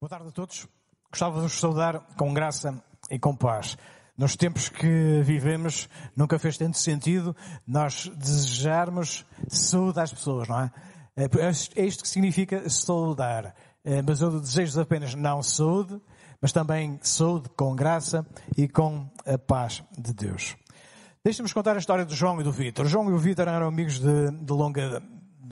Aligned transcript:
Boa 0.00 0.08
tarde 0.08 0.28
a 0.28 0.30
todos. 0.30 0.68
Gostava 1.10 1.34
de 1.34 1.40
vos 1.40 1.58
saudar 1.58 1.98
com 2.16 2.32
graça 2.32 2.80
e 3.10 3.18
com 3.18 3.34
paz. 3.34 3.76
Nos 4.16 4.36
tempos 4.36 4.68
que 4.68 5.20
vivemos, 5.24 5.88
nunca 6.14 6.38
fez 6.38 6.56
tanto 6.56 6.78
sentido 6.78 7.34
nós 7.66 8.08
desejarmos 8.16 9.26
saúde 9.48 9.98
às 9.98 10.12
pessoas, 10.12 10.46
não 10.46 10.60
é? 10.60 10.70
É 11.16 11.84
isto 11.84 12.04
que 12.04 12.08
significa 12.08 12.70
saudar. 12.70 13.56
É, 13.82 14.00
mas 14.00 14.20
eu 14.20 14.38
desejo 14.38 14.80
apenas 14.80 15.16
não 15.16 15.42
saúde, 15.42 16.00
mas 16.40 16.52
também 16.52 17.00
saúde 17.02 17.48
com 17.56 17.74
graça 17.74 18.24
e 18.56 18.68
com 18.68 19.10
a 19.26 19.36
paz 19.36 19.82
de 19.98 20.14
Deus. 20.14 20.56
Deixem-nos 21.24 21.52
contar 21.52 21.74
a 21.74 21.80
história 21.80 22.04
do 22.04 22.14
João 22.14 22.40
e 22.40 22.44
do 22.44 22.52
Vítor. 22.52 22.86
João 22.86 23.10
e 23.10 23.14
o 23.14 23.18
Vítor 23.18 23.48
eram 23.48 23.66
amigos 23.66 23.98
de, 23.98 24.30
de 24.30 24.52
longa 24.52 25.02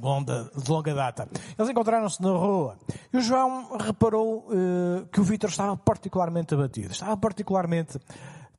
longa, 0.00 0.50
longa 0.68 0.94
data. 0.94 1.28
Eles 1.58 1.70
encontraram-se 1.70 2.22
na 2.22 2.30
rua 2.30 2.76
e 3.12 3.16
o 3.16 3.20
João 3.20 3.76
reparou 3.78 4.48
uh, 4.48 5.06
que 5.12 5.20
o 5.20 5.24
Vítor 5.24 5.50
estava 5.50 5.76
particularmente 5.76 6.54
abatido, 6.54 6.92
estava 6.92 7.16
particularmente 7.16 7.98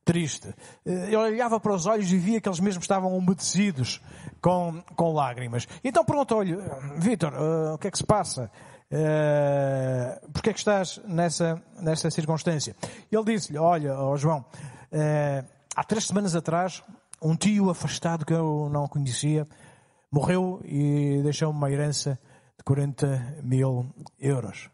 triste. 0.04 0.48
Uh, 0.84 0.90
ele 1.06 1.16
olhava 1.16 1.60
para 1.60 1.74
os 1.74 1.86
olhos 1.86 2.10
e 2.12 2.16
via 2.16 2.40
que 2.40 2.48
eles 2.48 2.60
mesmos 2.60 2.84
estavam 2.84 3.16
umedecidos 3.16 4.00
com, 4.40 4.82
com 4.96 5.12
lágrimas. 5.12 5.66
Então 5.84 6.04
perguntou-lhe, 6.04 6.56
Vítor, 6.96 7.32
uh, 7.34 7.74
o 7.74 7.78
que 7.78 7.88
é 7.88 7.90
que 7.90 7.98
se 7.98 8.04
passa? 8.04 8.50
Uh, 8.90 10.30
Porquê 10.32 10.50
é 10.50 10.52
que 10.52 10.58
estás 10.58 11.00
nessa, 11.06 11.62
nessa 11.80 12.10
circunstância? 12.10 12.74
Ele 13.12 13.24
disse-lhe, 13.24 13.58
olha, 13.58 13.98
oh 14.00 14.16
João, 14.16 14.44
há 15.76 15.84
três 15.84 16.06
semanas 16.06 16.34
atrás, 16.34 16.82
um 17.20 17.36
tio 17.36 17.68
afastado 17.68 18.24
que 18.24 18.32
eu 18.32 18.70
não 18.72 18.88
conhecia, 18.88 19.46
morreu 20.10 20.60
e 20.64 21.20
deixou 21.22 21.50
uma 21.50 21.70
herança 21.70 22.18
de 22.56 22.64
40 22.64 23.40
mil 23.42 23.94
euros. 24.18 24.70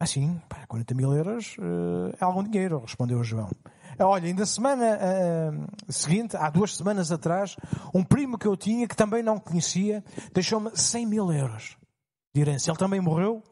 Assim, 0.00 0.40
pá, 0.48 0.66
40 0.66 0.94
mil 0.94 1.14
euros 1.14 1.56
uh, 1.58 2.14
é 2.20 2.24
algum 2.24 2.42
dinheiro, 2.42 2.80
respondeu 2.80 3.22
João. 3.22 3.50
Eh, 3.98 4.04
olha, 4.04 4.26
ainda 4.26 4.44
semana 4.44 4.98
uh, 4.98 5.92
seguinte, 5.92 6.36
há 6.36 6.50
duas 6.50 6.76
semanas 6.76 7.12
atrás, 7.12 7.56
um 7.94 8.02
primo 8.02 8.36
que 8.36 8.46
eu 8.46 8.56
tinha, 8.56 8.88
que 8.88 8.96
também 8.96 9.22
não 9.22 9.38
conhecia, 9.38 10.04
deixou-me 10.32 10.76
100 10.76 11.06
mil 11.06 11.32
euros 11.32 11.76
de 12.34 12.40
herança. 12.40 12.70
Ele 12.70 12.78
também 12.78 13.00
morreu 13.00 13.42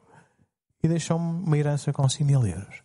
e 0.83 0.87
deixou-me 0.87 1.43
uma 1.45 1.57
herança 1.57 1.93
com 1.93 2.07
100 2.07 2.25
mil 2.25 2.45
euros. 2.45 2.83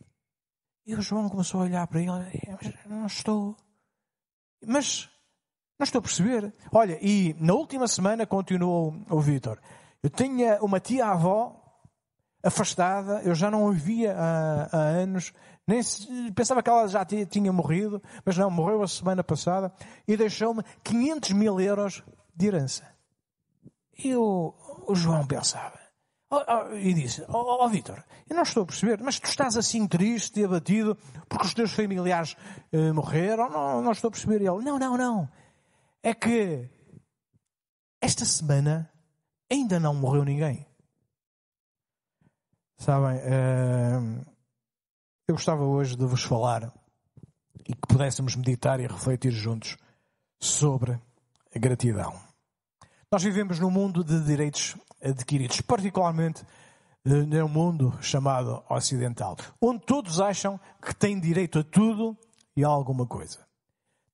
E 0.86 0.94
o 0.94 1.02
João 1.02 1.28
começou 1.28 1.60
a 1.60 1.64
olhar 1.64 1.86
para 1.86 2.00
ele, 2.00 2.10
mas 2.10 2.86
não 2.86 3.06
estou. 3.06 3.56
Mas 4.66 5.10
não 5.78 5.84
estou 5.84 6.00
a 6.00 6.02
perceber. 6.02 6.52
Olha, 6.72 6.98
e 7.00 7.36
na 7.38 7.54
última 7.54 7.86
semana 7.86 8.26
continuou 8.26 8.94
o 9.08 9.20
Vitor. 9.20 9.58
Eu 10.02 10.10
tinha 10.10 10.58
uma 10.60 10.80
tia-avó 10.80 11.54
afastada, 12.42 13.22
eu 13.22 13.34
já 13.34 13.50
não 13.50 13.68
a 13.68 13.72
via 13.72 14.14
há, 14.16 14.68
há 14.72 14.78
anos, 14.78 15.32
nem 15.66 15.82
se, 15.82 16.08
pensava 16.32 16.62
que 16.62 16.70
ela 16.70 16.88
já 16.88 17.04
tinha, 17.04 17.52
morrido, 17.52 18.02
mas 18.24 18.36
não, 18.36 18.50
morreu 18.50 18.82
a 18.82 18.88
semana 18.88 19.22
passada 19.22 19.72
e 20.06 20.16
deixou-me 20.16 20.62
500 20.82 21.32
mil 21.32 21.60
euros 21.60 22.02
de 22.34 22.46
herança. 22.46 22.84
E 24.02 24.14
o, 24.14 24.54
o 24.86 24.94
João 24.94 25.26
pensava, 25.26 25.78
oh, 26.30 26.36
oh, 26.36 26.74
e 26.74 26.94
disse, 26.94 27.24
ó 27.28 27.40
oh, 27.40 27.64
oh, 27.64 27.68
Vitor, 27.68 28.02
eu 28.30 28.36
não 28.36 28.44
estou 28.44 28.62
a 28.62 28.66
perceber, 28.66 29.00
mas 29.02 29.18
tu 29.18 29.26
estás 29.26 29.56
assim 29.56 29.86
triste 29.86 30.40
e 30.40 30.44
abatido 30.44 30.96
porque 31.28 31.46
os 31.46 31.54
teus 31.54 31.72
familiares 31.72 32.36
eh, 32.72 32.92
morreram? 32.92 33.50
Não, 33.50 33.82
não 33.82 33.92
estou 33.92 34.08
a 34.08 34.10
perceber. 34.12 34.36
ele, 34.36 34.62
não, 34.62 34.78
não, 34.78 34.96
não 34.96 35.28
é 36.02 36.14
que 36.14 36.68
esta 38.00 38.24
semana 38.24 38.90
ainda 39.50 39.80
não 39.80 39.94
morreu 39.94 40.24
ninguém. 40.24 40.66
Sabem, 42.76 43.18
uh, 43.18 44.26
eu 45.26 45.34
gostava 45.34 45.64
hoje 45.64 45.96
de 45.96 46.04
vos 46.04 46.22
falar 46.22 46.72
e 47.66 47.74
que 47.74 47.86
pudéssemos 47.88 48.36
meditar 48.36 48.78
e 48.78 48.86
refletir 48.86 49.32
juntos 49.32 49.76
sobre 50.38 50.92
a 51.54 51.58
gratidão. 51.58 52.14
Nós 53.10 53.22
vivemos 53.22 53.58
num 53.58 53.70
mundo 53.70 54.04
de 54.04 54.22
direitos 54.24 54.76
adquiridos, 55.02 55.60
particularmente 55.60 56.42
uh, 57.04 57.26
num 57.26 57.48
mundo 57.48 57.98
chamado 58.00 58.62
ocidental, 58.70 59.36
onde 59.60 59.84
todos 59.84 60.20
acham 60.20 60.60
que 60.80 60.94
têm 60.94 61.18
direito 61.18 61.58
a 61.58 61.64
tudo 61.64 62.16
e 62.56 62.64
a 62.64 62.68
alguma 62.68 63.06
coisa. 63.06 63.47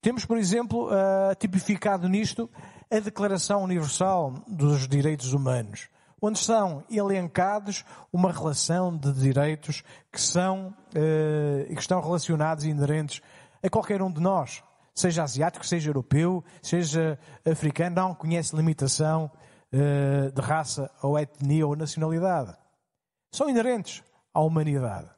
Temos, 0.04 0.26
por 0.26 0.36
exemplo, 0.36 0.88
uh, 0.88 1.34
tipificado 1.38 2.06
nisto 2.10 2.50
a 2.90 2.98
Declaração 2.98 3.62
Universal 3.62 4.34
dos 4.46 4.86
Direitos 4.86 5.32
Humanos, 5.32 5.88
onde 6.20 6.38
são 6.38 6.84
elencados 6.90 7.86
uma 8.12 8.30
relação 8.30 8.94
de 8.94 9.10
direitos 9.14 9.82
que 10.12 10.20
são 10.20 10.76
uh, 10.90 11.74
que 11.74 11.80
estão 11.80 12.02
relacionados 12.02 12.64
e 12.64 12.68
inerentes 12.68 13.22
a 13.62 13.70
qualquer 13.70 14.02
um 14.02 14.12
de 14.12 14.20
nós, 14.20 14.62
seja 14.94 15.22
asiático, 15.22 15.64
seja 15.64 15.88
europeu, 15.88 16.44
seja 16.60 17.18
africano, 17.50 17.96
não 17.96 18.14
conhece 18.14 18.54
limitação 18.54 19.30
uh, 19.72 20.30
de 20.30 20.40
raça 20.42 20.90
ou 21.02 21.18
etnia 21.18 21.66
ou 21.66 21.74
nacionalidade. 21.74 22.54
São 23.32 23.48
inerentes 23.48 24.02
à 24.34 24.42
humanidade. 24.42 25.08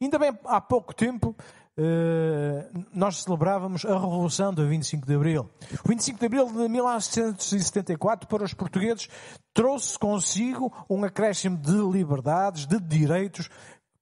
Ainda 0.00 0.16
bem 0.16 0.30
há 0.44 0.60
pouco 0.60 0.94
tempo 0.94 1.34
eh, 1.80 2.68
nós 2.92 3.22
celebrávamos 3.22 3.84
a 3.84 3.96
Revolução 3.96 4.52
do 4.52 4.66
25 4.66 5.06
de 5.06 5.14
Abril. 5.14 5.48
O 5.84 5.88
25 5.88 6.18
de 6.18 6.26
Abril 6.26 6.46
de 6.46 6.68
1974, 6.68 8.28
para 8.28 8.42
os 8.42 8.52
portugueses, 8.52 9.08
trouxe 9.54 9.96
consigo 9.96 10.72
um 10.90 11.04
acréscimo 11.04 11.56
de 11.56 11.76
liberdades, 11.76 12.66
de 12.66 12.80
direitos, 12.80 13.48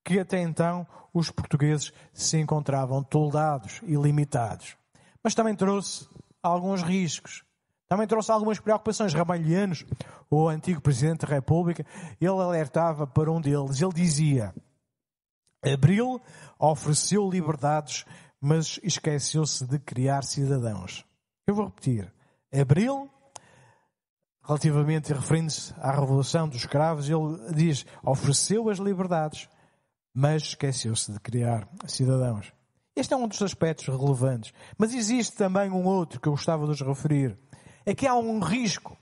que 0.03 0.19
até 0.19 0.41
então 0.41 0.87
os 1.13 1.31
portugueses 1.31 1.93
se 2.15 2.39
encontravam 2.39 3.03
toldados 3.03 3.83
e 3.83 3.95
limitados. 3.95 4.75
Mas 5.23 5.35
também 5.35 5.55
trouxe 5.55 6.09
alguns 6.43 6.83
riscos. 6.83 7.45
Também 7.91 8.07
trouxe 8.07 8.33
algumas 8.33 8.59
preocupações. 8.59 9.13
Ramalhianos, 9.13 9.85
o 10.31 10.49
antigo 10.49 10.81
Presidente 10.81 11.27
da 11.27 11.35
República, 11.35 11.85
ele 12.19 12.31
alertava 12.31 13.07
para 13.07 13.31
um 13.31 13.41
deles. 13.41 13.83
Ele 13.83 13.93
dizia, 13.93 14.55
Abril 15.63 16.21
ofereceu 16.59 17.29
liberdades, 17.29 18.05
mas 18.41 18.79
esqueceu-se 18.83 19.67
de 19.67 19.79
criar 19.79 20.23
cidadãos. 20.23 21.05
Eu 21.47 21.55
vou 21.55 21.67
repetir. 21.67 22.13
Abril, 22.53 23.11
relativamente 24.43 25.13
referindo-se 25.13 25.75
à 25.79 25.93
Revolução 25.93 26.49
dos 26.49 26.59
Escravos, 26.59 27.09
ele 27.09 27.53
diz, 27.55 27.85
ofereceu 28.03 28.69
as 28.69 28.79
liberdades, 28.79 29.49
mas 30.15 30.43
esqueceu-se 30.43 31.13
de 31.13 31.21
criar 31.21 31.69
cidadãos. 31.87 32.53
Este 32.97 33.13
é 33.13 33.17
um 33.17 33.29
dos 33.29 33.43
aspectos 33.43 33.87
relevantes. 33.87 34.55
Mas 34.79 34.95
existe 34.95 35.37
também 35.37 35.71
um 35.71 35.85
outro 35.85 36.19
que 36.19 36.29
eu 36.29 36.33
gostava 36.33 36.63
de 36.63 36.69
vos 36.69 36.81
referir. 36.81 37.39
É 37.85 37.95
que 37.95 38.07
há 38.07 38.15
um 38.15 38.41
risco. 38.41 38.97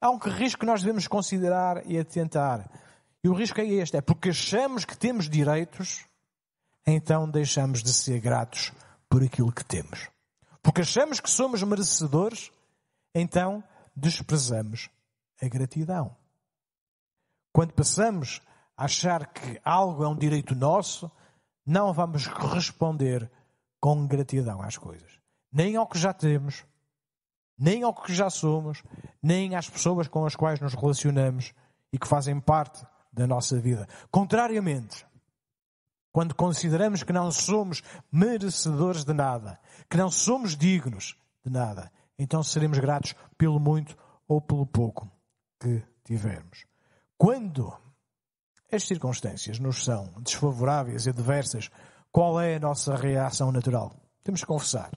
Há 0.00 0.10
um 0.10 0.16
risco 0.16 0.60
que 0.60 0.66
nós 0.66 0.80
devemos 0.80 1.06
considerar 1.06 1.82
e 1.86 1.98
atentar. 1.98 2.70
E 3.22 3.28
o 3.28 3.34
risco 3.34 3.60
é 3.60 3.66
este, 3.66 3.98
é 3.98 4.00
porque 4.00 4.30
achamos 4.30 4.86
que 4.86 4.96
temos 4.96 5.28
direitos, 5.28 6.06
então 6.90 7.28
deixamos 7.28 7.82
de 7.82 7.92
ser 7.92 8.20
gratos 8.20 8.72
por 9.08 9.22
aquilo 9.22 9.52
que 9.52 9.64
temos. 9.64 10.08
Porque 10.62 10.82
achamos 10.82 11.20
que 11.20 11.30
somos 11.30 11.62
merecedores, 11.62 12.50
então 13.14 13.62
desprezamos 13.96 14.90
a 15.40 15.48
gratidão. 15.48 16.14
Quando 17.52 17.72
passamos 17.72 18.40
a 18.76 18.84
achar 18.84 19.26
que 19.26 19.60
algo 19.64 20.04
é 20.04 20.08
um 20.08 20.16
direito 20.16 20.54
nosso, 20.54 21.10
não 21.66 21.92
vamos 21.92 22.26
responder 22.26 23.30
com 23.80 24.06
gratidão 24.06 24.62
às 24.62 24.76
coisas. 24.76 25.18
Nem 25.52 25.76
ao 25.76 25.86
que 25.86 25.98
já 25.98 26.12
temos, 26.12 26.64
nem 27.58 27.82
ao 27.82 27.94
que 27.94 28.14
já 28.14 28.30
somos, 28.30 28.82
nem 29.22 29.54
às 29.54 29.68
pessoas 29.68 30.08
com 30.08 30.24
as 30.24 30.36
quais 30.36 30.60
nos 30.60 30.74
relacionamos 30.74 31.52
e 31.92 31.98
que 31.98 32.06
fazem 32.06 32.38
parte 32.40 32.84
da 33.12 33.26
nossa 33.26 33.58
vida. 33.58 33.88
Contrariamente, 34.10 35.04
quando 36.12 36.34
consideramos 36.34 37.02
que 37.02 37.12
não 37.12 37.30
somos 37.30 37.82
merecedores 38.10 39.04
de 39.04 39.12
nada, 39.12 39.58
que 39.88 39.96
não 39.96 40.10
somos 40.10 40.56
dignos 40.56 41.16
de 41.44 41.50
nada, 41.50 41.90
então 42.18 42.42
seremos 42.42 42.78
gratos 42.78 43.14
pelo 43.38 43.60
muito 43.60 43.96
ou 44.26 44.40
pelo 44.40 44.66
pouco 44.66 45.10
que 45.58 45.82
tivermos. 46.04 46.66
Quando 47.16 47.72
as 48.72 48.84
circunstâncias 48.84 49.58
nos 49.58 49.84
são 49.84 50.12
desfavoráveis 50.20 51.06
e 51.06 51.10
adversas, 51.10 51.70
qual 52.12 52.40
é 52.40 52.56
a 52.56 52.60
nossa 52.60 52.94
reação 52.94 53.52
natural? 53.52 53.94
Temos 54.22 54.40
que 54.40 54.46
confessar. 54.46 54.90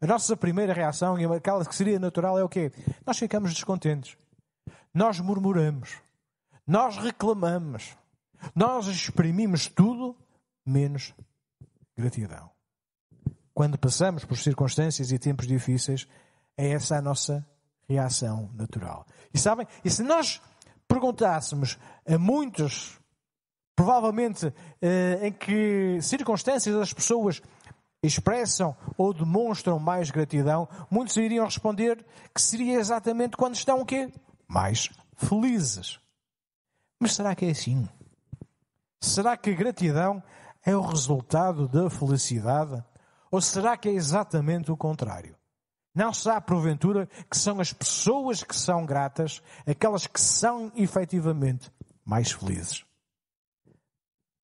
A 0.00 0.06
nossa 0.06 0.36
primeira 0.36 0.72
reação, 0.72 1.18
e 1.18 1.24
aquela 1.24 1.64
que 1.64 1.74
seria 1.74 1.98
natural, 1.98 2.38
é 2.38 2.42
o 2.42 2.48
quê? 2.48 2.72
Nós 3.06 3.18
ficamos 3.18 3.54
descontentes. 3.54 4.16
Nós 4.92 5.20
murmuramos. 5.20 5.96
Nós 6.66 6.96
reclamamos. 6.96 7.96
Nós 8.54 8.86
exprimimos 8.86 9.68
tudo 9.68 10.16
menos 10.64 11.14
gratidão. 11.96 12.50
Quando 13.54 13.78
passamos 13.78 14.24
por 14.24 14.36
circunstâncias 14.36 15.12
e 15.12 15.18
tempos 15.18 15.46
difíceis, 15.46 16.06
é 16.56 16.70
essa 16.70 16.96
a 16.96 17.02
nossa 17.02 17.46
reação 17.88 18.50
natural. 18.54 19.06
E 19.32 19.38
sabem? 19.38 19.66
E 19.84 19.90
se 19.90 20.02
nós 20.02 20.40
perguntássemos 20.88 21.78
a 22.06 22.18
muitos 22.18 22.98
provavelmente 23.74 24.52
eh, 24.80 25.18
em 25.22 25.32
que 25.32 25.98
circunstâncias 26.00 26.76
as 26.76 26.92
pessoas 26.92 27.42
expressam 28.02 28.76
ou 28.96 29.12
demonstram 29.12 29.78
mais 29.78 30.10
gratidão, 30.10 30.68
muitos 30.90 31.16
iriam 31.16 31.44
responder 31.44 32.04
que 32.34 32.42
seria 32.42 32.78
exatamente 32.78 33.36
quando 33.36 33.54
estão 33.54 33.80
o 33.80 33.86
quê? 33.86 34.12
Mais 34.46 34.90
felizes. 35.16 35.98
Mas 37.00 37.14
será 37.14 37.34
que 37.34 37.44
é 37.44 37.50
assim? 37.50 37.88
Será 39.00 39.36
que 39.36 39.54
gratidão 39.54 40.22
é 40.64 40.76
o 40.76 40.80
resultado 40.80 41.68
da 41.68 41.90
felicidade? 41.90 42.82
Ou 43.30 43.40
será 43.40 43.76
que 43.76 43.88
é 43.88 43.92
exatamente 43.92 44.70
o 44.70 44.76
contrário? 44.76 45.36
Não 45.94 46.12
será, 46.12 46.40
porventura, 46.40 47.08
que 47.30 47.36
são 47.36 47.60
as 47.60 47.72
pessoas 47.72 48.42
que 48.42 48.56
são 48.56 48.86
gratas, 48.86 49.42
aquelas 49.66 50.06
que 50.06 50.20
são 50.20 50.72
efetivamente 50.74 51.70
mais 52.04 52.32
felizes? 52.32 52.84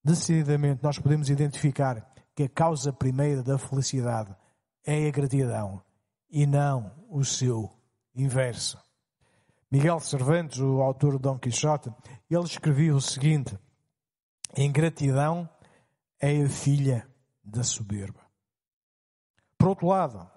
Decididamente, 0.05 0.83
nós 0.83 0.99
podemos 0.99 1.31
identificar 1.31 2.07
que 2.35 2.45
a 2.45 2.49
causa 2.49 2.93
primeira 2.93 3.43
da 3.43 3.59
felicidade 3.59 4.35
é 4.85 5.09
a 5.09 5.11
gratidão 5.11 5.83
e 6.31 6.47
não 6.47 6.93
o 7.11 7.25
seu 7.25 7.71
inverso. 8.15 8.79
Miguel 9.71 10.01
Cervantes, 10.01 10.61
o 10.61 10.81
autor 10.81 11.17
de 11.17 11.19
Dom 11.19 11.39
Quixote, 11.39 11.93
ele 12.31 12.45
escrevia 12.45 12.95
o 12.95 13.01
seguinte: 13.01 13.59
Ingratidão 14.57 15.49
é 16.21 16.43
a 16.43 16.49
filha 16.49 17.09
da 17.43 17.63
soberba. 17.63 18.21
Por 19.57 19.69
outro 19.69 19.87
lado, 19.87 20.31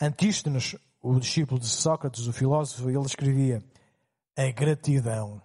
Antístenes, 0.00 0.76
o 1.00 1.18
discípulo 1.18 1.58
de 1.58 1.66
Sócrates, 1.66 2.26
o 2.26 2.32
filósofo, 2.32 2.88
ele 2.90 3.00
escrevia: 3.00 3.62
A 4.36 4.50
gratidão 4.50 5.42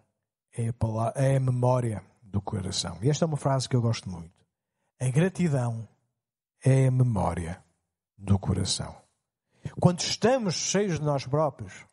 é 0.54 0.68
a, 0.68 0.74
palavra, 0.74 1.22
é 1.22 1.38
a 1.38 1.40
memória 1.40 2.04
do 2.22 2.42
coração. 2.42 2.98
E 3.02 3.10
esta 3.10 3.26
é 3.26 3.28
uma 3.28 3.38
frase 3.38 3.70
que 3.70 3.76
eu 3.76 3.82
gosto 3.82 4.10
muito. 4.10 4.34
A 5.00 5.10
gratidão 5.10 5.88
é 6.64 6.88
a 6.88 6.92
memória 6.92 7.64
do 8.18 8.38
coração. 8.38 8.96
Quando 9.80 10.00
estamos 10.00 10.56
cheios 10.56 11.00
de 11.00 11.06
nós 11.06 11.26
próprios, 11.26 11.86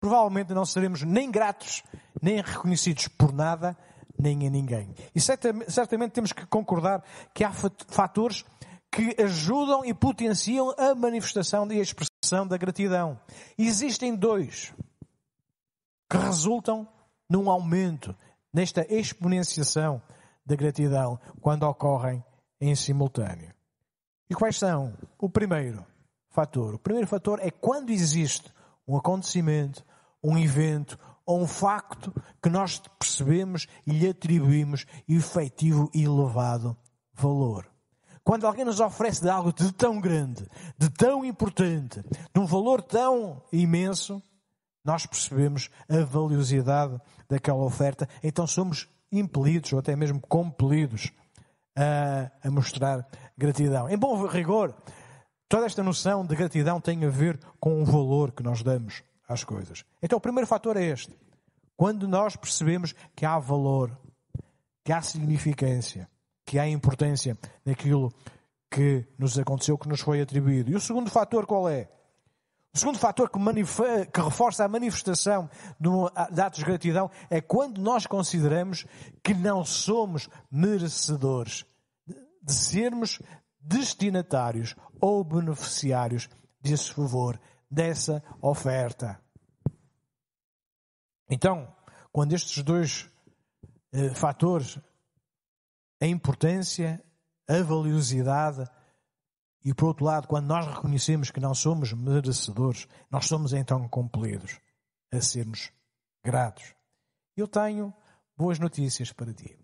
provavelmente 0.00 0.52
não 0.52 0.64
seremos 0.64 1.02
nem 1.02 1.30
gratos, 1.30 1.82
nem 2.20 2.40
reconhecidos 2.40 3.08
por 3.08 3.32
nada, 3.32 3.76
nem 4.20 4.46
a 4.46 4.50
ninguém. 4.50 4.94
E 5.14 5.20
certamente 5.20 6.12
temos 6.12 6.32
que 6.32 6.46
concordar 6.46 7.02
que 7.34 7.44
há 7.44 7.52
fatores 7.52 8.44
que 8.90 9.14
ajudam 9.22 9.84
e 9.84 9.94
potenciam 9.94 10.74
a 10.76 10.94
manifestação 10.94 11.70
e 11.70 11.78
a 11.78 11.82
expressão 11.82 12.46
da 12.46 12.56
gratidão. 12.56 13.18
Existem 13.56 14.14
dois 14.14 14.74
que 16.08 16.16
resultam 16.16 16.88
num 17.28 17.48
aumento, 17.48 18.14
nesta 18.52 18.84
exponenciação 18.92 20.02
da 20.44 20.56
gratidão, 20.56 21.20
quando 21.40 21.62
ocorrem 21.62 22.24
em 22.60 22.74
simultâneo. 22.74 23.54
E 24.28 24.34
quais 24.34 24.58
são? 24.58 24.92
O 25.18 25.30
primeiro 25.30 25.86
fator. 26.30 26.74
O 26.74 26.78
primeiro 26.78 27.06
fator 27.06 27.38
é 27.40 27.50
quando 27.50 27.90
existe 27.90 28.52
um 28.86 28.96
acontecimento, 28.96 29.84
um 30.22 30.36
evento 30.36 30.98
ou 31.26 31.40
um 31.40 31.46
facto 31.46 32.12
que 32.42 32.48
nós 32.48 32.82
percebemos 32.98 33.66
e 33.86 33.92
lhe 33.92 34.08
atribuímos 34.08 34.86
efetivo 35.08 35.90
e 35.94 36.04
elevado 36.04 36.76
valor. 37.14 37.70
Quando 38.22 38.46
alguém 38.46 38.64
nos 38.64 38.80
oferece 38.80 39.22
de 39.22 39.30
algo 39.30 39.52
de 39.52 39.72
tão 39.72 40.00
grande, 40.00 40.46
de 40.78 40.90
tão 40.90 41.24
importante, 41.24 42.02
de 42.02 42.40
um 42.40 42.46
valor 42.46 42.82
tão 42.82 43.42
imenso, 43.52 44.22
nós 44.84 45.06
percebemos 45.06 45.70
a 45.88 46.04
valiosidade 46.04 47.00
daquela 47.28 47.62
oferta, 47.62 48.08
então 48.22 48.46
somos 48.46 48.88
impelidos 49.12 49.72
ou 49.72 49.78
até 49.78 49.96
mesmo 49.96 50.20
compelidos 50.20 51.12
a, 51.76 52.30
a 52.46 52.50
mostrar 52.50 53.06
gratidão. 53.36 53.88
Em 53.88 53.96
bom 53.96 54.26
rigor, 54.26 54.74
toda 55.48 55.66
esta 55.66 55.82
noção 55.82 56.24
de 56.24 56.34
gratidão 56.36 56.80
tem 56.80 57.04
a 57.04 57.08
ver 57.08 57.38
com 57.58 57.82
o 57.82 57.84
valor 57.84 58.32
que 58.32 58.42
nós 58.42 58.62
damos 58.62 59.02
às 59.30 59.44
coisas. 59.44 59.84
Então 60.02 60.18
o 60.18 60.20
primeiro 60.20 60.46
fator 60.46 60.76
é 60.76 60.84
este. 60.84 61.16
Quando 61.76 62.08
nós 62.08 62.36
percebemos 62.36 62.94
que 63.14 63.24
há 63.24 63.38
valor, 63.38 63.96
que 64.84 64.92
há 64.92 65.00
significância, 65.00 66.10
que 66.44 66.58
há 66.58 66.68
importância 66.68 67.38
naquilo 67.64 68.12
que 68.70 69.06
nos 69.16 69.38
aconteceu, 69.38 69.78
que 69.78 69.88
nos 69.88 70.00
foi 70.00 70.20
atribuído. 70.20 70.70
E 70.70 70.74
o 70.74 70.80
segundo 70.80 71.10
fator 71.10 71.46
qual 71.46 71.68
é? 71.68 71.88
O 72.72 72.78
segundo 72.78 72.98
fator 72.98 73.30
que, 73.30 73.38
que 74.12 74.20
reforça 74.20 74.64
a 74.64 74.68
manifestação 74.68 75.48
de 76.30 76.40
atos 76.40 76.58
de 76.58 76.64
gratidão 76.64 77.10
é 77.28 77.40
quando 77.40 77.80
nós 77.80 78.06
consideramos 78.06 78.86
que 79.22 79.34
não 79.34 79.64
somos 79.64 80.28
merecedores 80.50 81.64
de 82.42 82.52
sermos 82.52 83.20
destinatários 83.60 84.74
ou 85.00 85.22
beneficiários 85.24 86.28
desse 86.60 86.92
favor, 86.92 87.40
dessa 87.70 88.22
oferta. 88.40 89.22
Então, 91.28 91.72
quando 92.10 92.32
estes 92.32 92.62
dois 92.62 93.08
eh, 93.92 94.12
fatores 94.14 94.78
a 96.00 96.06
importância, 96.06 97.02
a 97.46 97.62
valiosidade 97.62 98.64
e, 99.62 99.74
por 99.74 99.88
outro 99.88 100.06
lado, 100.06 100.26
quando 100.26 100.46
nós 100.46 100.66
reconhecemos 100.66 101.30
que 101.30 101.38
não 101.38 101.54
somos 101.54 101.92
merecedores, 101.92 102.88
nós 103.10 103.26
somos 103.26 103.52
então 103.52 103.86
compelidos 103.88 104.58
a 105.12 105.20
sermos 105.20 105.70
gratos. 106.24 106.74
Eu 107.36 107.46
tenho 107.46 107.92
boas 108.36 108.58
notícias 108.58 109.12
para 109.12 109.34
ti. 109.34 109.59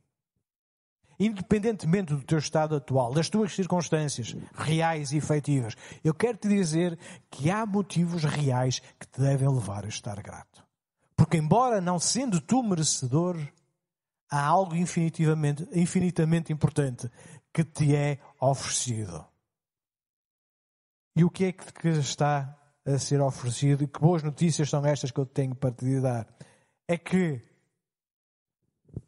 Independentemente 1.19 2.15
do 2.15 2.23
teu 2.23 2.39
estado 2.39 2.77
atual, 2.77 3.13
das 3.13 3.31
tuas 3.31 3.55
circunstâncias 3.55 4.37
reais 4.55 5.13
e 5.13 5.17
efetivas, 5.17 5.75
eu 6.05 6.13
quero 6.13 6.37
te 6.37 6.49
dizer 6.49 6.99
que 7.31 7.51
há 7.51 7.65
motivos 7.65 8.25
reais 8.25 8.81
que 9.01 9.07
te 9.07 9.21
devem 9.21 9.49
levar 9.49 9.85
a 9.85 9.89
estar 9.89 10.21
grato. 10.23 10.65
Porque, 11.17 11.39
embora 11.39 11.81
não 11.81 11.99
sendo 11.99 12.41
tu 12.41 12.63
merecedor, 12.63 13.39
há 14.31 14.45
algo 14.45 14.77
infinitivamente, 14.77 15.67
infinitamente 15.73 16.53
importante 16.53 17.11
que 17.53 17.65
te 17.65 17.97
é 17.97 18.19
oferecido. 18.39 19.25
E 21.17 21.25
o 21.25 21.31
que 21.31 21.47
é 21.47 21.53
que 21.53 21.89
está 21.89 22.55
a 22.85 22.99
ser 22.99 23.23
oferecido? 23.23 23.85
E 23.85 23.89
que 23.89 23.99
boas 23.99 24.23
notícias 24.23 24.69
são 24.69 24.85
estas 24.85 25.11
que 25.11 25.19
eu 25.19 25.25
tenho 25.25 25.55
para 25.55 25.73
te 25.73 25.99
dar? 25.99 26.29
É 26.87 26.99
que 26.99 27.43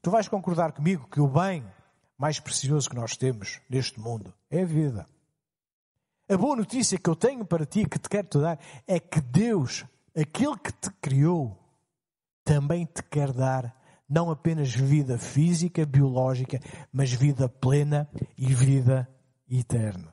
tu 0.01 0.11
vais 0.11 0.27
concordar 0.27 0.73
comigo 0.73 1.07
que 1.09 1.21
o 1.21 1.29
bem 1.29 1.63
mais 2.19 2.41
precioso 2.41 2.91
que 2.91 2.97
nós 2.97 3.17
temos 3.17 3.61
neste 3.71 4.01
mundo 4.01 4.35
é 4.51 4.63
a 4.63 4.67
vida. 4.67 5.07
A 6.29 6.37
boa 6.37 6.57
notícia 6.57 6.99
que 6.99 7.09
eu 7.09 7.17
tenho 7.17 7.45
para 7.45 7.65
ti, 7.65 7.89
que 7.89 7.99
te 7.99 8.09
quero 8.09 8.27
te 8.27 8.39
dar, 8.39 8.59
é 8.87 8.99
que 8.99 9.21
Deus, 9.21 9.87
aquele 10.15 10.59
que 10.59 10.73
te 10.73 10.91
criou, 11.01 11.57
também 12.45 12.85
te 12.85 13.03
quer 13.05 13.33
dar 13.33 13.75
não 14.09 14.31
apenas 14.31 14.75
vida 14.75 15.19
física, 15.19 15.87
biológica, 15.87 16.61
mas 16.93 17.13
vida 17.13 17.49
plena 17.49 18.09
e 18.37 18.53
vida 18.53 19.09
eterna. 19.49 20.13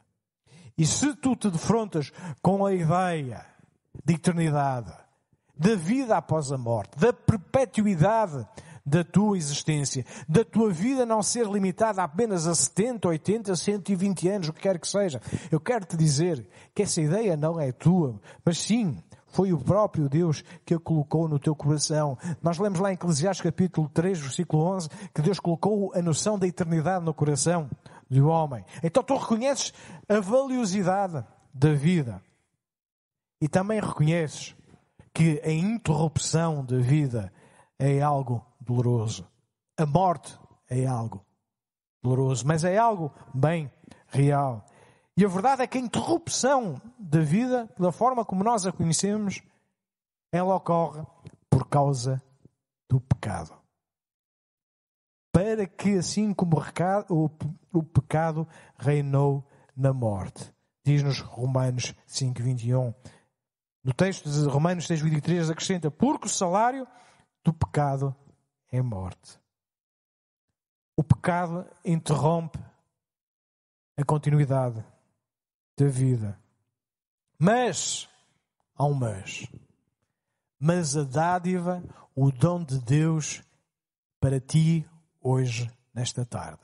E 0.78 0.86
se 0.86 1.16
tu 1.16 1.36
te 1.36 1.50
defrontas 1.50 2.12
com 2.42 2.66
a 2.66 2.74
ideia 2.74 3.46
de 4.04 4.16
eternidade, 4.16 4.94
da 5.58 5.76
vida 5.76 6.18
após 6.18 6.52
a 6.52 6.58
morte, 6.58 7.00
da 7.00 7.14
perpetuidade 7.14 8.46
da 8.86 9.04
tua 9.04 9.38
existência, 9.38 10.06
da 10.30 10.44
tua 10.44 10.72
vida 10.72 11.06
não 11.06 11.24
ser 11.24 11.48
limitada 11.48 12.04
apenas 12.04 12.46
a 12.46 12.54
70, 12.54 13.08
80, 13.08 13.56
120 13.56 14.30
anos, 14.30 14.50
o 14.50 14.54
que 14.54 14.62
quer 14.62 14.80
que 14.80 14.88
seja, 14.88 15.22
eu 15.51 15.60
quero 15.60 15.86
te 15.86 15.98
dizer 15.98 16.48
que 16.74 16.84
essa 16.84 17.01
ideia 17.01 17.36
não 17.36 17.60
é 17.60 17.72
tua, 17.72 18.20
mas 18.46 18.60
sim 18.60 19.01
foi 19.36 19.51
o 19.51 19.58
próprio 19.58 20.08
Deus 20.08 20.44
que 20.65 20.74
a 20.74 20.80
colocou 20.80 21.27
no 21.27 21.38
teu 21.38 21.54
coração. 21.54 22.18
Nós 22.42 22.58
lemos 22.58 22.80
lá 22.80 22.92
em 22.92 22.94
Eclesiastes 22.94 23.44
capítulo 23.44 23.89
3, 23.89 24.18
versículo 24.18 24.63
11, 24.63 24.88
que 25.13 25.22
Deus 25.22 25.42
colocou 25.42 25.92
a 25.94 26.01
noção 26.01 26.39
da 26.39 26.48
eternidade 26.48 27.04
no 27.04 27.13
coração 27.13 27.70
do 28.10 28.27
homem. 28.30 28.63
Então 28.82 29.04
tu 29.04 29.18
reconheces 29.18 29.74
a 30.08 30.22
valiosidade 30.22 31.25
da 31.54 31.74
vida. 31.74 32.22
E 33.42 33.50
também 33.50 33.82
reconheces 33.82 34.56
que 35.13 35.42
a 35.44 35.51
interrupção 35.51 36.63
da 36.63 36.77
vida 36.77 37.32
é 37.79 38.01
algo 38.01 38.46
doloroso. 38.60 39.27
A 39.77 39.86
morte 39.86 40.38
é 40.70 40.86
algo 40.86 41.25
doloroso, 42.01 42.46
mas 42.46 42.63
é 42.63 42.77
algo 42.77 43.13
bem 43.34 43.72
real. 44.08 44.65
E 45.17 45.24
a 45.24 45.27
verdade 45.27 45.62
é 45.62 45.67
que 45.67 45.77
a 45.77 45.82
interrupção 45.82 46.82
da 47.00 47.20
vida, 47.20 47.70
da 47.79 47.91
forma 47.91 48.25
como 48.25 48.44
nós 48.44 48.65
a 48.65 48.72
conhecemos, 48.72 49.41
ela 50.32 50.55
ocorre 50.55 51.05
por 51.50 51.67
causa 51.67 52.22
do 52.89 53.00
pecado. 53.00 53.53
Para 55.32 55.65
que, 55.65 55.98
assim 55.98 56.34
como 56.34 56.58
o, 57.74 57.84
pecado 57.84 58.48
reinou 58.77 59.46
na 59.75 59.94
morte. 59.94 60.53
Diz-nos 60.86 61.20
Romanos 61.20 61.94
5,21. 62.08 62.94
No 63.84 63.94
texto 63.94 64.29
de 64.29 64.48
Romanos 64.48 64.88
6,23 64.88 65.51
acrescenta: 65.51 65.91
Porque 65.91 66.27
o 66.27 66.29
salário 66.29 66.88
do 67.46 67.54
pecado 67.54 68.14
é 68.72 68.82
morte. 68.82 69.40
O 70.98 71.04
pecado 71.04 71.64
interrompe 71.86 72.58
a 73.96 74.04
continuidade 74.04 74.84
da 75.78 75.88
vida. 75.88 76.40
Mas, 77.38 78.10
há 78.75 78.86
um 78.86 78.96
mas. 78.96 79.48
Mas 80.60 80.98
a 80.98 81.04
dádiva, 81.04 81.84
o 82.16 82.32
dom 82.32 82.64
de 82.64 82.80
Deus 82.80 83.44
para 84.20 84.40
ti 84.40 84.84
hoje, 85.22 85.70
nesta 85.94 86.25
tarde, 86.25 86.64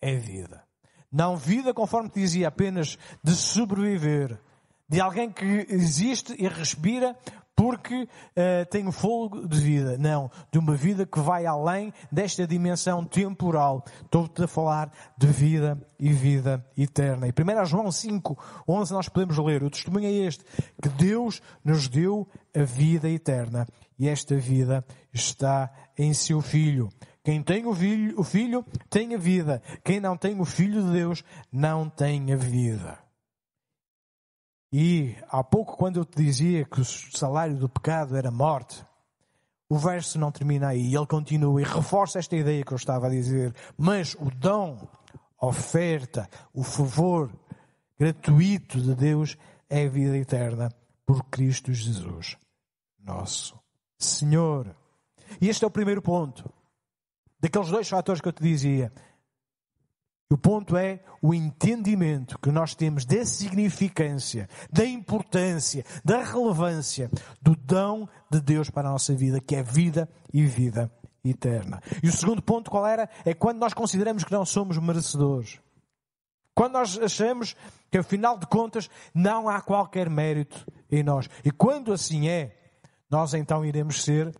é 0.00 0.16
vida. 0.16 0.66
Não 1.12 1.36
vida, 1.36 1.74
conforme 1.74 2.08
te 2.08 2.20
dizia, 2.20 2.48
apenas 2.48 2.96
de 3.22 3.34
sobreviver, 3.34 4.40
de 4.88 4.98
alguém 4.98 5.30
que 5.30 5.66
existe 5.68 6.34
e 6.38 6.48
respira 6.48 7.14
porque 7.56 8.02
uh, 8.02 8.66
tem 8.70 8.86
o 8.86 8.92
fogo 8.92 9.48
de 9.48 9.58
vida. 9.58 9.96
Não, 9.96 10.30
de 10.52 10.58
uma 10.58 10.76
vida 10.76 11.06
que 11.06 11.18
vai 11.18 11.46
além 11.46 11.92
desta 12.12 12.46
dimensão 12.46 13.02
temporal. 13.02 13.82
Estou-te 14.04 14.44
a 14.44 14.46
falar 14.46 14.92
de 15.16 15.26
vida 15.26 15.80
e 15.98 16.12
vida 16.12 16.64
eterna. 16.76 17.26
E 17.26 17.30
1 17.30 17.64
João 17.64 17.90
5, 17.90 18.38
11 18.68 18.92
nós 18.92 19.08
podemos 19.08 19.38
ler, 19.38 19.64
o 19.64 19.70
testemunho 19.70 20.06
é 20.06 20.12
este, 20.12 20.44
que 20.82 20.90
Deus 20.90 21.40
nos 21.64 21.88
deu 21.88 22.28
a 22.54 22.62
vida 22.62 23.08
eterna. 23.08 23.66
E 23.98 24.06
esta 24.06 24.36
vida 24.36 24.84
está 25.10 25.72
em 25.96 26.12
seu 26.12 26.42
Filho. 26.42 26.90
Quem 27.24 27.42
tem 27.42 27.66
o 27.66 27.74
filho, 27.74 28.20
o 28.20 28.22
filho 28.22 28.64
tem 28.88 29.12
a 29.12 29.18
vida. 29.18 29.60
Quem 29.82 29.98
não 29.98 30.16
tem 30.16 30.38
o 30.38 30.44
Filho 30.44 30.80
de 30.80 30.92
Deus 30.92 31.24
não 31.50 31.88
tem 31.88 32.32
a 32.32 32.36
vida. 32.36 33.05
E 34.72 35.16
há 35.28 35.42
pouco, 35.44 35.76
quando 35.76 36.00
eu 36.00 36.04
te 36.04 36.22
dizia 36.22 36.64
que 36.64 36.80
o 36.80 36.84
salário 36.84 37.56
do 37.56 37.68
pecado 37.68 38.16
era 38.16 38.30
morte, 38.30 38.84
o 39.68 39.78
verso 39.78 40.18
não 40.18 40.30
termina 40.30 40.68
aí. 40.68 40.94
Ele 40.94 41.06
continua 41.06 41.60
e 41.60 41.64
reforça 41.64 42.18
esta 42.18 42.36
ideia 42.36 42.64
que 42.64 42.72
eu 42.72 42.76
estava 42.76 43.06
a 43.06 43.10
dizer. 43.10 43.54
Mas 43.76 44.14
o 44.14 44.30
dom, 44.30 44.86
a 45.40 45.46
oferta, 45.46 46.28
o 46.52 46.62
favor 46.62 47.30
gratuito 47.98 48.80
de 48.80 48.94
Deus 48.94 49.36
é 49.68 49.84
a 49.84 49.88
vida 49.88 50.16
eterna 50.16 50.70
por 51.04 51.24
Cristo 51.24 51.72
Jesus, 51.72 52.36
nosso 52.98 53.58
Senhor. 53.98 54.74
E 55.40 55.48
este 55.48 55.64
é 55.64 55.66
o 55.66 55.70
primeiro 55.70 56.02
ponto. 56.02 56.52
Daqueles 57.40 57.68
dois 57.68 57.88
fatores 57.88 58.20
que 58.20 58.28
eu 58.28 58.32
te 58.32 58.42
dizia. 58.42 58.92
O 60.28 60.36
ponto 60.36 60.76
é 60.76 61.00
o 61.22 61.32
entendimento 61.32 62.36
que 62.40 62.50
nós 62.50 62.74
temos 62.74 63.04
da 63.04 63.24
significância, 63.24 64.48
da 64.72 64.84
importância, 64.84 65.84
da 66.04 66.20
relevância 66.20 67.08
do 67.40 67.54
dom 67.54 68.08
de 68.28 68.40
Deus 68.40 68.68
para 68.68 68.88
a 68.88 68.92
nossa 68.92 69.14
vida, 69.14 69.40
que 69.40 69.54
é 69.54 69.62
vida 69.62 70.08
e 70.32 70.44
vida 70.44 70.90
eterna. 71.24 71.80
E 72.02 72.08
o 72.08 72.12
segundo 72.12 72.42
ponto 72.42 72.72
qual 72.72 72.84
era? 72.84 73.08
É 73.24 73.34
quando 73.34 73.58
nós 73.58 73.72
consideramos 73.72 74.24
que 74.24 74.32
não 74.32 74.44
somos 74.44 74.78
merecedores. 74.78 75.60
Quando 76.52 76.72
nós 76.72 76.98
achamos 76.98 77.54
que, 77.88 77.98
afinal 77.98 78.36
de 78.36 78.46
contas, 78.46 78.90
não 79.14 79.48
há 79.48 79.60
qualquer 79.60 80.10
mérito 80.10 80.66
em 80.90 81.04
nós. 81.04 81.28
E 81.44 81.52
quando 81.52 81.92
assim 81.92 82.28
é, 82.28 82.56
nós 83.08 83.32
então 83.32 83.64
iremos 83.64 84.02
ser 84.02 84.34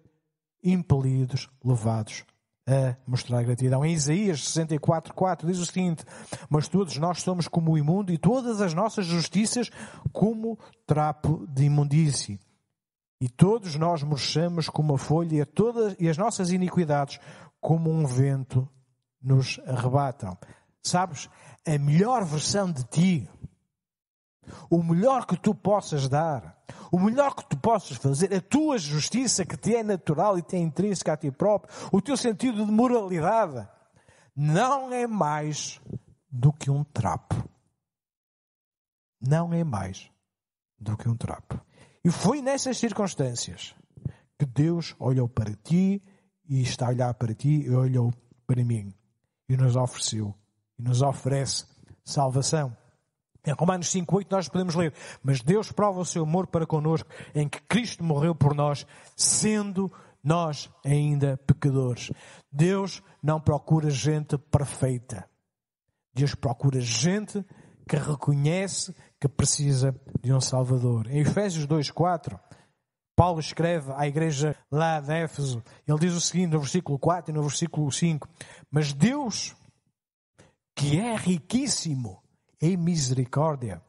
impelidos, 0.64 1.48
levados 1.64 2.24
a 2.66 2.96
mostrar 3.06 3.42
gratidão. 3.44 3.84
Em 3.84 3.92
Isaías 3.92 4.42
64, 4.44 5.14
4 5.14 5.46
diz 5.46 5.58
o 5.58 5.66
seguinte, 5.66 6.04
mas 6.50 6.66
todos 6.66 6.96
nós 6.98 7.22
somos 7.22 7.46
como 7.46 7.72
o 7.72 7.78
imundo 7.78 8.12
e 8.12 8.18
todas 8.18 8.60
as 8.60 8.74
nossas 8.74 9.06
justiças 9.06 9.70
como 10.12 10.58
trapo 10.84 11.46
de 11.48 11.64
imundície. 11.64 12.40
E 13.20 13.28
todos 13.28 13.76
nós 13.76 14.02
murchamos 14.02 14.68
como 14.68 14.94
a 14.94 14.98
folha 14.98 15.42
e, 15.42 15.44
todas, 15.44 15.96
e 15.98 16.08
as 16.08 16.18
nossas 16.18 16.50
iniquidades 16.50 17.18
como 17.60 17.90
um 17.90 18.04
vento 18.04 18.68
nos 19.22 19.60
arrebatam. 19.66 20.36
Sabes, 20.82 21.28
a 21.66 21.78
melhor 21.78 22.24
versão 22.24 22.70
de 22.70 22.84
ti, 22.84 23.28
o 24.70 24.82
melhor 24.82 25.26
que 25.26 25.36
tu 25.36 25.54
possas 25.54 26.08
dar, 26.08 26.56
o 26.90 26.98
melhor 26.98 27.34
que 27.34 27.46
tu 27.48 27.56
possas 27.56 27.96
fazer, 27.96 28.32
a 28.34 28.40
tua 28.40 28.78
justiça 28.78 29.44
que 29.44 29.56
te 29.56 29.74
é 29.74 29.82
natural 29.82 30.38
e 30.38 30.42
te 30.42 30.56
é 30.56 30.58
intrínseca 30.58 31.12
a 31.12 31.16
ti 31.16 31.30
próprio, 31.30 31.72
o 31.92 32.00
teu 32.00 32.16
sentido 32.16 32.64
de 32.64 32.72
moralidade, 32.72 33.66
não 34.34 34.92
é 34.92 35.06
mais 35.06 35.80
do 36.30 36.52
que 36.52 36.70
um 36.70 36.84
trapo. 36.84 37.34
Não 39.20 39.52
é 39.52 39.64
mais 39.64 40.10
do 40.78 40.96
que 40.96 41.08
um 41.08 41.16
trapo. 41.16 41.60
E 42.04 42.10
foi 42.10 42.42
nessas 42.42 42.78
circunstâncias 42.78 43.74
que 44.38 44.44
Deus 44.44 44.94
olhou 44.98 45.28
para 45.28 45.54
ti 45.54 46.02
e 46.48 46.60
está 46.60 46.86
a 46.86 46.90
olhar 46.90 47.14
para 47.14 47.34
ti 47.34 47.62
e 47.62 47.70
olhou 47.70 48.12
para 48.46 48.62
mim 48.62 48.94
e 49.48 49.56
nos 49.56 49.74
ofereceu 49.74 50.34
e 50.78 50.82
nos 50.82 51.02
oferece 51.02 51.64
salvação. 52.04 52.76
Em 53.46 53.52
Romanos 53.52 53.88
5,8 53.88 54.26
nós 54.30 54.48
podemos 54.48 54.74
ler, 54.74 54.92
mas 55.22 55.40
Deus 55.40 55.70
prova 55.70 56.00
o 56.00 56.04
seu 56.04 56.24
amor 56.24 56.48
para 56.48 56.66
connosco 56.66 57.08
em 57.34 57.48
que 57.48 57.60
Cristo 57.62 58.02
morreu 58.02 58.34
por 58.34 58.54
nós, 58.54 58.84
sendo 59.16 59.90
nós 60.22 60.68
ainda 60.84 61.36
pecadores. 61.46 62.10
Deus 62.50 63.02
não 63.22 63.40
procura 63.40 63.88
gente 63.88 64.36
perfeita. 64.36 65.28
Deus 66.12 66.34
procura 66.34 66.80
gente 66.80 67.44
que 67.88 67.96
reconhece 67.96 68.92
que 69.20 69.28
precisa 69.28 69.94
de 70.20 70.32
um 70.32 70.40
Salvador. 70.40 71.06
Em 71.08 71.20
Efésios 71.20 71.66
2,4, 71.68 72.40
Paulo 73.14 73.38
escreve 73.38 73.92
à 73.92 74.08
igreja 74.08 74.56
lá 74.70 75.00
de 75.00 75.12
Éfeso, 75.12 75.62
ele 75.86 75.98
diz 75.98 76.14
o 76.14 76.20
seguinte 76.20 76.50
no 76.50 76.60
versículo 76.60 76.98
4 76.98 77.30
e 77.30 77.34
no 77.34 77.42
versículo 77.42 77.90
5, 77.90 78.28
mas 78.70 78.92
Deus, 78.92 79.54
que 80.74 80.98
é 80.98 81.14
riquíssimo 81.16 82.22
em 82.60 82.76
misericórdia, 82.76 83.82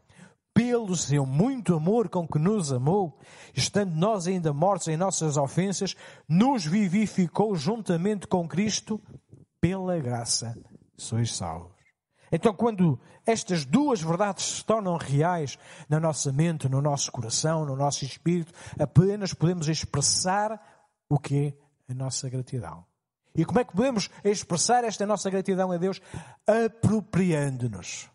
pelo 0.54 0.96
seu 0.96 1.26
muito 1.26 1.76
amor 1.76 2.10
com 2.10 2.28
que 2.28 2.40
nos 2.40 2.72
amou, 2.72 3.20
estando 3.56 3.94
nós 3.96 4.26
ainda 4.26 4.52
mortos 4.52 4.88
em 4.88 4.98
nossas 4.98 5.38
ofensas, 5.38 5.96
nos 6.28 6.66
vivificou 6.66 7.56
juntamente 7.56 8.26
com 8.26 8.48
Cristo, 8.48 9.00
pela 9.62 10.00
graça 10.00 10.58
sois 10.98 11.36
salvos. 11.36 11.78
Então, 12.32 12.54
quando 12.54 13.00
estas 13.26 13.66
duas 13.66 14.02
verdades 14.02 14.46
se 14.46 14.66
tornam 14.66 14.98
reais 14.98 15.58
na 15.88 16.00
nossa 16.00 16.32
mente, 16.32 16.68
no 16.68 16.82
nosso 16.82 17.12
coração, 17.12 17.66
no 17.66 17.76
nosso 17.76 18.04
espírito, 18.04 18.52
apenas 18.80 19.34
podemos 19.34 19.68
expressar 19.70 20.60
o 21.10 21.20
que 21.20 21.54
é 21.88 21.92
a 21.92 21.94
nossa 21.94 22.30
gratidão. 22.30 22.84
E 23.36 23.46
como 23.46 23.60
é 23.60 23.64
que 23.64 23.76
podemos 23.76 24.10
expressar 24.24 24.84
esta 24.84 25.06
nossa 25.06 25.30
gratidão 25.30 25.72
a 25.72 25.78
Deus? 25.78 26.02
Apropriando-nos 26.48 28.10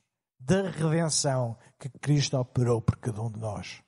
da 0.45 0.71
redenção 0.71 1.57
que 1.79 1.89
Cristo 2.01 2.37
operou 2.39 2.81
por 2.81 2.97
cada 2.97 3.23
um 3.23 3.31
de 3.31 3.39
nós. 3.39 3.83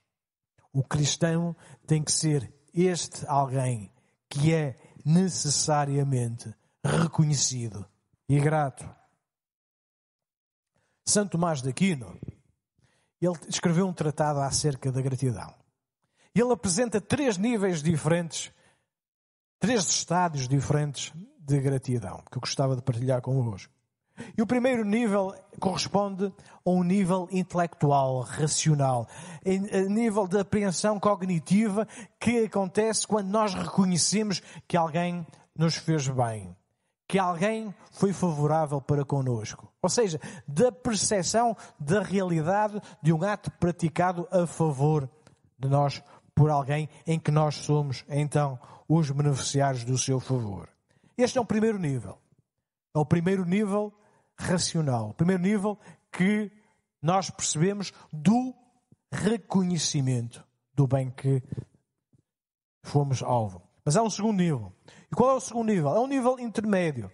O 0.72 0.82
cristão 0.82 1.56
tem 1.86 2.02
que 2.02 2.12
ser 2.12 2.52
este 2.72 3.24
alguém 3.26 3.92
que 4.28 4.52
é 4.52 4.76
necessariamente 5.04 6.52
reconhecido 6.84 7.86
e 8.28 8.40
grato. 8.40 8.88
Santo 11.06 11.32
Tomás 11.32 11.60
de 11.60 11.68
Aquino, 11.68 12.18
ele 13.20 13.38
escreveu 13.48 13.86
um 13.86 13.92
tratado 13.92 14.40
acerca 14.40 14.90
da 14.90 15.02
gratidão. 15.02 15.54
Ele 16.34 16.52
apresenta 16.52 17.00
três 17.00 17.36
níveis 17.36 17.82
diferentes, 17.82 18.52
três 19.58 19.88
estádios 19.88 20.48
diferentes 20.48 21.12
de 21.38 21.60
gratidão, 21.60 22.22
que 22.30 22.38
eu 22.38 22.40
gostava 22.40 22.74
de 22.74 22.82
partilhar 22.82 23.20
convosco. 23.20 23.73
E 24.36 24.42
o 24.42 24.46
primeiro 24.46 24.84
nível 24.84 25.34
corresponde 25.60 26.32
a 26.64 26.70
um 26.70 26.82
nível 26.82 27.28
intelectual, 27.30 28.20
racional, 28.20 29.08
nível 29.88 30.26
de 30.26 30.38
apreensão 30.38 30.98
cognitiva 31.00 31.86
que 32.18 32.44
acontece 32.44 33.06
quando 33.06 33.28
nós 33.28 33.54
reconhecemos 33.54 34.40
que 34.66 34.76
alguém 34.76 35.26
nos 35.56 35.76
fez 35.76 36.08
bem, 36.08 36.56
que 37.08 37.18
alguém 37.18 37.74
foi 37.92 38.12
favorável 38.12 38.80
para 38.80 39.04
conosco. 39.04 39.72
Ou 39.82 39.88
seja, 39.88 40.20
da 40.46 40.72
percepção 40.72 41.56
da 41.78 42.02
realidade 42.02 42.80
de 43.02 43.12
um 43.12 43.22
ato 43.22 43.50
praticado 43.52 44.26
a 44.30 44.46
favor 44.46 45.08
de 45.58 45.68
nós 45.68 46.02
por 46.34 46.50
alguém 46.50 46.88
em 47.06 47.18
que 47.18 47.30
nós 47.30 47.56
somos, 47.56 48.04
então, 48.08 48.58
os 48.88 49.10
beneficiários 49.10 49.84
do 49.84 49.96
seu 49.96 50.18
favor. 50.18 50.68
Este 51.16 51.38
é 51.38 51.40
o 51.40 51.44
primeiro 51.44 51.78
nível. 51.78 52.18
É 52.94 52.98
o 52.98 53.04
primeiro 53.04 53.44
nível 53.44 53.92
racional. 54.38 55.10
O 55.10 55.14
primeiro 55.14 55.42
nível 55.42 55.78
que 56.10 56.50
nós 57.02 57.30
percebemos 57.30 57.92
do 58.12 58.54
reconhecimento 59.12 60.44
do 60.74 60.86
bem 60.86 61.10
que 61.10 61.42
fomos 62.82 63.22
alvo. 63.22 63.62
Mas 63.84 63.96
há 63.96 64.02
um 64.02 64.10
segundo 64.10 64.38
nível. 64.38 64.72
E 65.10 65.14
qual 65.14 65.30
é 65.30 65.34
o 65.34 65.40
segundo 65.40 65.66
nível? 65.66 65.94
É 65.94 66.00
um 66.00 66.06
nível 66.06 66.38
intermédio, 66.38 67.10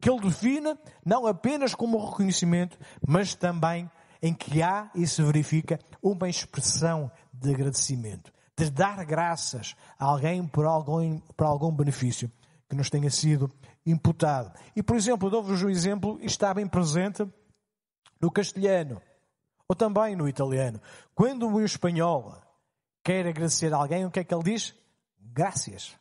que 0.00 0.10
ele 0.10 0.20
define 0.20 0.76
não 1.04 1.26
apenas 1.26 1.74
como 1.74 2.04
reconhecimento, 2.04 2.78
mas 3.06 3.34
também 3.34 3.90
em 4.22 4.34
que 4.34 4.62
há 4.62 4.90
e 4.94 5.06
se 5.06 5.22
verifica 5.22 5.78
uma 6.02 6.28
expressão 6.28 7.10
de 7.32 7.54
agradecimento, 7.54 8.32
de 8.56 8.70
dar 8.70 9.04
graças 9.04 9.74
a 9.98 10.04
alguém 10.04 10.46
por 10.46 10.66
algum, 10.66 11.18
por 11.36 11.46
algum 11.46 11.74
benefício 11.74 12.30
que 12.68 12.76
nos 12.76 12.90
tenha 12.90 13.10
sido 13.10 13.50
imputado. 13.84 14.52
E, 14.74 14.82
por 14.82 14.96
exemplo, 14.96 15.30
dou-vos 15.30 15.62
um 15.62 15.70
exemplo, 15.70 16.18
está 16.22 16.52
bem 16.52 16.66
presente 16.66 17.26
no 18.20 18.30
castelhano, 18.30 19.00
ou 19.68 19.74
também 19.74 20.14
no 20.14 20.28
italiano. 20.28 20.80
Quando 21.14 21.48
o 21.48 21.64
espanhol 21.64 22.40
quer 23.02 23.26
agradecer 23.26 23.72
a 23.72 23.78
alguém, 23.78 24.04
o 24.04 24.10
que 24.10 24.20
é 24.20 24.24
que 24.24 24.34
ele 24.34 24.42
diz? 24.42 24.74
Graças. 25.18 25.98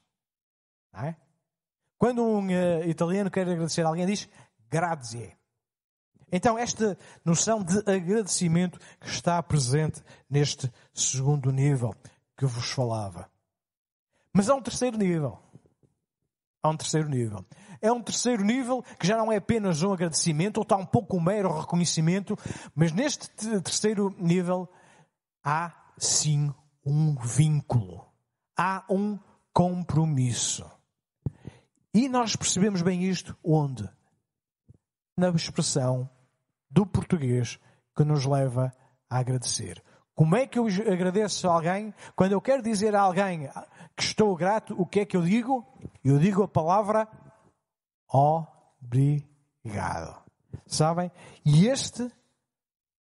É? 0.94 1.16
Quando 1.98 2.24
um 2.24 2.48
uh, 2.48 2.84
italiano 2.88 3.30
quer 3.30 3.48
agradecer 3.48 3.86
a 3.86 3.90
alguém, 3.90 4.06
diz 4.06 4.28
grazie. 4.70 5.38
Então, 6.32 6.58
esta 6.58 6.98
noção 7.26 7.64
de 7.64 7.80
agradecimento 7.80 8.80
que 9.00 9.08
está 9.10 9.42
presente 9.42 10.04
neste 10.30 10.72
segundo 10.94 11.52
nível 11.52 11.94
que 12.38 12.46
vos 12.46 12.70
falava. 12.70 13.30
Mas 14.34 14.50
há 14.50 14.56
um 14.56 14.62
terceiro 14.62 14.98
nível. 14.98 15.40
Há 16.62 16.70
um 16.70 16.78
terceiro 16.78 17.08
nível. 17.08 17.46
É 17.82 17.92
um 17.92 18.02
terceiro 18.02 18.44
nível 18.44 18.84
que 19.00 19.08
já 19.08 19.16
não 19.18 19.32
é 19.32 19.38
apenas 19.38 19.82
um 19.82 19.94
agradecimento, 19.94 20.58
ou 20.58 20.64
está 20.64 20.76
um 20.76 20.86
pouco 20.86 21.18
um 21.18 21.22
mero 21.22 21.60
reconhecimento, 21.60 22.38
mas 22.76 22.92
neste 22.92 23.30
terceiro 23.62 24.14
nível 24.18 24.68
há 25.44 25.74
sim 25.98 26.54
um 26.86 27.16
vínculo. 27.16 28.06
Há 28.58 28.84
um 28.90 29.18
compromisso. 29.54 30.70
E 31.94 32.10
nós 32.10 32.36
percebemos 32.36 32.82
bem 32.82 33.04
isto 33.04 33.38
onde? 33.44 33.90
Na 35.18 35.30
expressão 35.30 36.10
do 36.70 36.86
português 36.86 37.58
que 37.96 38.04
nos 38.04 38.26
leva 38.26 38.72
a 39.10 39.18
agradecer. 39.18 39.82
Como 40.20 40.36
é 40.36 40.46
que 40.46 40.60
eu 40.60 40.68
agradeço 40.92 41.48
a 41.48 41.54
alguém? 41.54 41.94
Quando 42.14 42.34
eu 42.34 42.42
quero 42.42 42.62
dizer 42.62 42.94
a 42.94 43.00
alguém 43.00 43.50
que 43.96 44.04
estou 44.04 44.36
grato, 44.36 44.76
o 44.78 44.86
que 44.86 45.00
é 45.00 45.06
que 45.06 45.16
eu 45.16 45.22
digo? 45.22 45.66
Eu 46.04 46.20
digo 46.20 46.44
a 46.44 46.48
palavra 46.48 47.08
obrigado. 48.12 50.22
Sabem? 50.68 51.10
E 51.46 51.68
este 51.68 52.12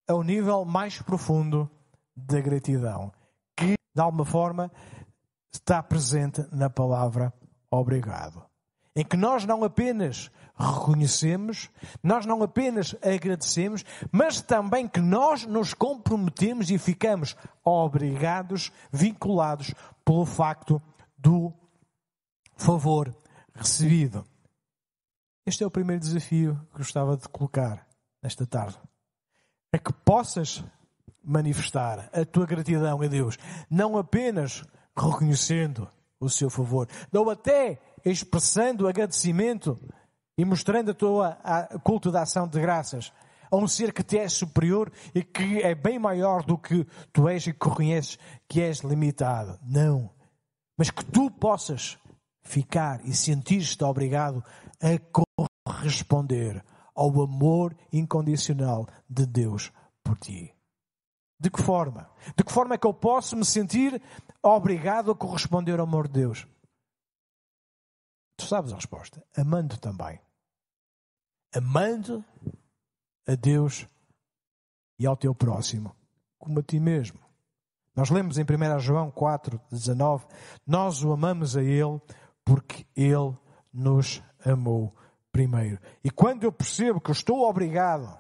é 0.08 0.14
o 0.14 0.24
nível 0.24 0.64
mais 0.64 1.02
profundo 1.02 1.70
da 2.16 2.40
gratidão, 2.40 3.12
que 3.54 3.76
de 3.94 4.02
alguma 4.02 4.24
forma 4.24 4.72
está 5.54 5.84
presente 5.84 6.42
na 6.54 6.70
palavra 6.70 7.34
obrigado. 7.70 8.49
Em 9.00 9.06
que 9.06 9.16
nós 9.16 9.46
não 9.46 9.64
apenas 9.64 10.30
reconhecemos, 10.58 11.70
nós 12.04 12.26
não 12.26 12.44
apenas 12.44 12.94
agradecemos, 13.02 13.86
mas 14.12 14.42
também 14.42 14.90
que 14.90 15.00
nós 15.00 15.46
nos 15.46 15.74
comprometemos 15.74 16.70
e 16.70 16.78
ficamos 16.78 17.34
obrigados, 17.64 18.74
vinculados 18.92 19.74
pelo 20.04 20.26
facto 20.26 20.82
do 21.18 21.54
favor 22.58 23.16
recebido. 23.54 24.26
Este 25.46 25.64
é 25.64 25.68
o 25.68 25.72
primeiro 25.72 26.02
desafio 26.02 26.60
que 26.74 26.80
gostava 26.80 27.16
de 27.16 27.30
colocar 27.30 27.88
nesta 28.22 28.46
tarde. 28.46 28.78
É 29.72 29.78
que 29.78 29.94
possas 29.94 30.62
manifestar 31.24 32.10
a 32.12 32.26
tua 32.26 32.46
gratidão 32.46 33.02
a 33.02 33.08
Deus, 33.08 33.38
não 33.70 33.98
apenas 33.98 34.62
reconhecendo 34.94 35.90
o 36.20 36.30
seu 36.30 36.50
favor, 36.50 36.86
ou 37.14 37.30
até 37.30 37.80
expressando 38.12 38.88
agradecimento 38.88 39.80
e 40.38 40.46
mostrando 40.46 40.92
a 40.92 40.94
tua 40.94 41.38
a 41.44 41.80
culto 41.80 42.12
da 42.12 42.22
ação 42.22 42.48
de 42.48 42.60
graças 42.60 43.12
a 43.52 43.56
um 43.58 43.68
ser 43.68 43.92
que 43.92 44.04
te 44.04 44.18
é 44.18 44.30
superior 44.30 44.92
e 45.14 45.24
que 45.24 45.62
é 45.62 45.74
bem 45.74 45.98
maior 45.98 46.44
do 46.44 46.58
que 46.58 46.86
tu 47.12 47.28
és 47.28 47.48
e 47.48 47.54
que 47.54 47.68
reconheces 47.68 48.18
que 48.48 48.62
és 48.62 48.80
limitado. 48.80 49.60
Não. 49.64 50.10
Mas 50.78 50.90
que 50.90 51.04
tu 51.04 51.32
possas 51.32 51.98
ficar 52.44 53.04
e 53.06 53.14
sentir-te 53.14 53.84
obrigado 53.84 54.44
a 54.82 55.00
corresponder 55.66 56.64
ao 56.96 57.22
amor 57.22 57.76
incondicional 57.92 58.88
de 59.10 59.26
Deus 59.26 59.72
por 60.04 60.18
ti. 60.18 60.54
De 61.40 61.50
que 61.50 61.62
forma? 61.62 62.10
De 62.36 62.44
que 62.44 62.52
forma 62.52 62.76
é 62.76 62.78
que 62.78 62.88
eu 62.88 62.94
posso 62.94 63.36
me 63.36 63.46
sentir 63.46 64.02
obrigado 64.44 65.12
a 65.12 65.16
corresponder 65.16 65.80
ao 65.80 65.86
amor 65.86 66.08
de 66.08 66.22
Deus? 66.22 66.48
Tu 68.40 68.46
sabes 68.46 68.72
a 68.72 68.76
resposta. 68.76 69.22
Amando 69.36 69.78
também. 69.78 70.18
Amando 71.54 72.24
a 73.28 73.36
Deus 73.36 73.86
e 74.98 75.06
ao 75.06 75.18
teu 75.18 75.36
próximo, 75.36 75.94
como 76.38 76.60
a 76.60 76.64
ti 76.64 76.80
mesmo. 76.80 77.20
Nós 77.94 78.10
lemos 78.10 78.38
em 78.38 78.44
1 78.44 78.80
João 78.80 79.12
4, 79.12 79.60
19: 79.70 80.26
Nós 80.66 81.04
o 81.04 81.12
amamos 81.12 81.58
a 81.58 81.62
Ele 81.62 82.00
porque 82.46 82.86
Ele 82.96 83.38
nos 83.74 84.24
amou 84.46 84.96
primeiro. 85.34 85.78
E 86.02 86.10
quando 86.10 86.46
eu 86.46 86.52
percebo 86.52 87.02
que 87.02 87.10
eu 87.10 87.14
estou 87.14 87.42
obrigado 87.42 88.18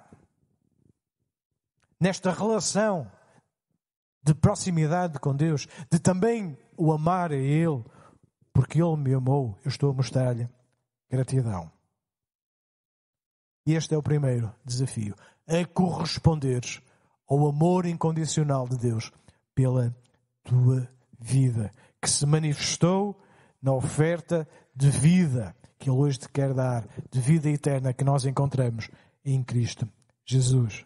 nesta 1.97 2.29
relação 2.29 3.09
de 4.21 4.33
proximidade 4.33 5.17
com 5.17 5.33
Deus, 5.33 5.65
de 5.89 5.97
também 5.97 6.57
o 6.75 6.91
amar 6.91 7.31
a 7.31 7.37
Ele, 7.37 7.85
porque 8.59 8.83
Ele 8.83 8.97
me 8.97 9.13
amou, 9.13 9.57
eu 9.63 9.69
estou 9.69 9.89
a 9.89 9.93
mostrar-lhe 9.93 10.45
gratidão. 11.09 11.71
E 13.65 13.73
este 13.73 13.95
é 13.95 13.97
o 13.97 14.03
primeiro 14.03 14.53
desafio: 14.65 15.15
a 15.47 15.65
corresponderes 15.65 16.81
ao 17.25 17.47
amor 17.47 17.85
incondicional 17.85 18.67
de 18.67 18.77
Deus 18.77 19.13
pela 19.55 19.95
tua 20.43 20.89
vida, 21.17 21.71
que 22.01 22.09
se 22.09 22.25
manifestou 22.25 23.17
na 23.61 23.71
oferta 23.71 24.45
de 24.75 24.89
vida 24.89 25.55
que 25.77 25.89
Ele 25.89 25.97
hoje 25.97 26.19
te 26.19 26.27
quer 26.27 26.53
dar, 26.53 26.85
de 27.09 27.21
vida 27.21 27.49
eterna 27.49 27.93
que 27.93 28.03
nós 28.03 28.25
encontramos 28.25 28.89
em 29.23 29.41
Cristo 29.41 29.87
Jesus. 30.25 30.85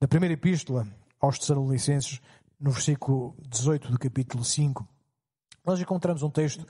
Na 0.00 0.08
primeira 0.08 0.34
epístola 0.34 0.88
aos 1.20 1.38
Tessalonicenses, 1.38 2.20
no 2.58 2.72
versículo 2.72 3.36
18 3.48 3.92
do 3.92 3.96
capítulo 3.96 4.44
5, 4.44 4.84
nós 5.64 5.80
encontramos 5.80 6.22
um 6.22 6.30
texto 6.30 6.66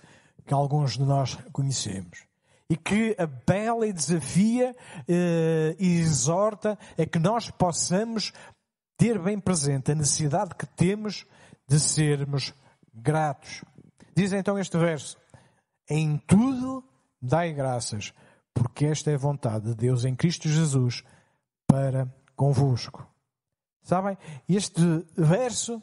que 0.46 0.54
alguns 0.54 0.96
de 0.96 1.04
nós 1.04 1.36
conhecemos 1.52 2.26
e 2.68 2.76
que 2.76 3.16
apela 3.18 3.86
e 3.86 3.92
desafia 3.92 4.76
eh, 5.08 5.76
e 5.78 5.98
exorta 5.98 6.78
a 6.96 7.04
que 7.04 7.18
nós 7.18 7.50
possamos 7.50 8.32
ter 8.96 9.18
bem 9.18 9.40
presente 9.40 9.90
a 9.90 9.94
necessidade 9.94 10.54
que 10.54 10.66
temos 10.66 11.26
de 11.66 11.80
sermos 11.80 12.54
gratos. 12.94 13.64
Diz 14.14 14.32
então 14.32 14.58
este 14.58 14.78
verso: 14.78 15.16
Em 15.88 16.16
tudo 16.18 16.84
dai 17.20 17.52
graças, 17.52 18.12
porque 18.54 18.86
esta 18.86 19.10
é 19.10 19.14
a 19.14 19.18
vontade 19.18 19.66
de 19.66 19.74
Deus 19.74 20.04
em 20.04 20.14
Cristo 20.14 20.48
Jesus 20.48 21.02
para 21.66 22.12
convosco. 22.36 23.06
Sabem? 23.82 24.16
Este 24.48 24.82
verso, 25.16 25.82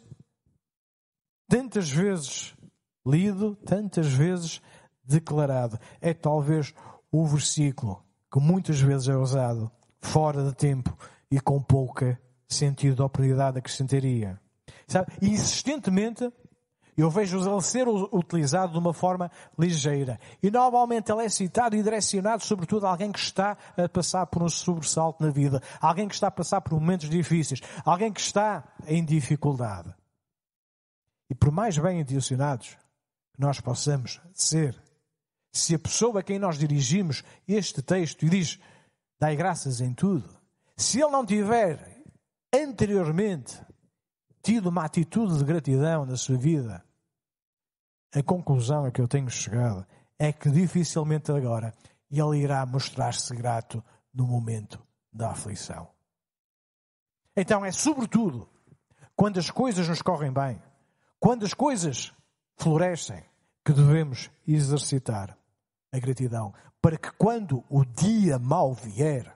tantas 1.50 1.89
vezes 1.89 2.56
lido, 3.10 3.56
tantas 3.65 4.08
vezes 4.08 4.62
declarado, 5.04 5.80
é 6.02 6.13
talvez 6.13 6.74
o 7.12 7.26
versículo 7.26 8.04
que 8.32 8.39
muitas 8.39 8.80
vezes 8.80 9.08
é 9.08 9.15
usado 9.15 9.72
fora 10.02 10.43
de 10.43 10.54
tempo 10.54 10.96
e 11.32 11.39
com 11.39 11.62
pouca 11.62 12.20
sentido 12.48 12.96
de 12.96 13.02
oportunidade 13.02 13.58
acrescentaria. 13.58 14.39
Sabe? 14.88 15.12
E 15.22 15.30
insistentemente 15.30 16.32
eu 16.98 17.12
vejo 17.12 17.38
ele 17.38 17.62
ser 17.62 17.88
utilizado 17.88 18.74
de 18.74 18.80
uma 18.80 18.91
forma 18.91 19.30
ligeira. 19.58 20.20
E 20.41 20.50
normalmente 20.50 21.12
ele 21.12 21.24
é 21.24 21.30
citado 21.30 21.76
e 21.76 21.84
direcionado 21.84 22.43
sobretudo 22.43 22.88
a 22.88 22.89
alguém 22.89 23.12
que 23.12 23.20
está 23.20 23.56
a 23.78 23.88
passar 23.88 24.26
por 24.26 24.41
um 24.41 24.50
sobressalto 24.50 25.24
na 25.24 25.30
vida, 25.30 25.62
alguém 25.80 26.08
que 26.08 26.15
está 26.15 26.28
a 26.28 26.32
passar 26.32 26.60
por 26.60 26.74
momentos 26.74 27.08
difíceis, 27.08 27.62
alguém 27.86 28.12
que 28.12 28.20
está 28.20 28.63
em 28.88 29.06
dificuldade. 29.06 29.93
E 31.30 31.36
por 31.36 31.52
mais 31.52 31.78
bem 31.78 32.00
intencionados 32.00 32.78
nós 33.38 33.60
possamos 33.60 34.19
ser, 34.34 34.82
se 35.52 35.76
a 35.76 35.80
pessoa 35.80 36.19
a 36.19 36.23
quem 36.23 36.39
nós 36.39 36.58
dirigimos 36.58 37.23
este 37.47 37.82
texto 37.82 38.26
e 38.26 38.30
diz, 38.30 38.60
dai 39.19 39.36
graças 39.36 39.80
em 39.80 39.93
tudo, 39.93 40.28
se 40.76 41.02
ele 41.02 41.12
não 41.12 41.26
tiver 41.26 42.04
anteriormente 42.54 43.60
tido 44.41 44.69
uma 44.69 44.86
atitude 44.86 45.38
de 45.38 45.43
gratidão 45.43 46.06
na 46.06 46.15
sua 46.15 46.38
vida, 46.38 46.84
a 48.13 48.23
conclusão 48.23 48.86
a 48.86 48.91
que 48.91 49.02
eu 49.02 49.08
tenho 49.08 49.30
chegado 49.30 49.86
é 50.17 50.32
que 50.32 50.50
dificilmente 50.50 51.32
agora 51.32 51.73
ele 52.10 52.38
irá 52.38 52.65
mostrar-se 52.65 53.36
grato 53.36 53.84
no 54.13 54.26
momento 54.26 54.82
da 55.12 55.32
aflição. 55.32 55.88
Então 57.36 57.63
é 57.63 57.71
sobretudo 57.71 58.50
quando 59.15 59.39
as 59.39 59.52
coisas 59.52 59.88
nos 59.88 60.02
correm 60.02 60.32
bem, 60.32 60.62
quando 61.19 61.45
as 61.45 61.54
coisas 61.54 62.13
florescem, 62.58 63.24
que 63.63 63.72
devemos 63.72 64.30
exercitar 64.48 65.38
a 65.91 66.00
gratidão, 66.00 66.54
para 66.82 66.98
que 66.98 67.12
quando 67.12 67.63
o 67.70 67.86
dia 67.86 68.39
mau 68.39 68.74
vier, 68.74 69.36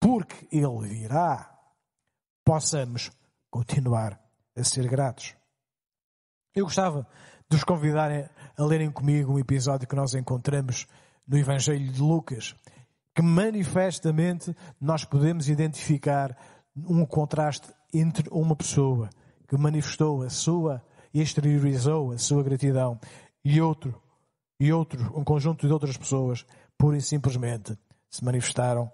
porque 0.00 0.46
ele 0.50 0.88
virá, 0.88 1.58
possamos 2.44 3.10
continuar 3.50 4.20
a 4.56 4.64
ser 4.64 4.88
gratos. 4.88 5.34
Eu 6.54 6.64
gostava 6.64 7.06
de 7.48 7.56
os 7.56 7.64
convidar 7.64 8.10
a 8.56 8.64
lerem 8.64 8.90
comigo 8.90 9.32
um 9.32 9.38
episódio 9.38 9.88
que 9.88 9.96
nós 9.96 10.14
encontramos 10.14 10.86
no 11.26 11.38
Evangelho 11.38 11.92
de 11.92 12.00
Lucas, 12.00 12.54
que 13.14 13.22
manifestamente 13.22 14.54
nós 14.80 15.04
podemos 15.04 15.48
identificar 15.48 16.36
um 16.76 17.04
contraste 17.04 17.72
entre 17.92 18.28
uma 18.30 18.54
pessoa 18.54 19.08
que 19.48 19.56
manifestou 19.56 20.22
a 20.22 20.30
sua 20.30 20.82
exteriorizou 21.14 22.12
a 22.12 22.18
sua 22.18 22.42
gratidão 22.42 22.98
e 23.44 23.60
outro 23.60 24.00
e 24.60 24.72
outro 24.72 25.12
um 25.18 25.24
conjunto 25.24 25.66
de 25.66 25.72
outras 25.72 25.96
pessoas 25.96 26.44
pura 26.76 26.96
e 26.96 27.00
simplesmente 27.00 27.76
se 28.10 28.24
manifestaram 28.24 28.90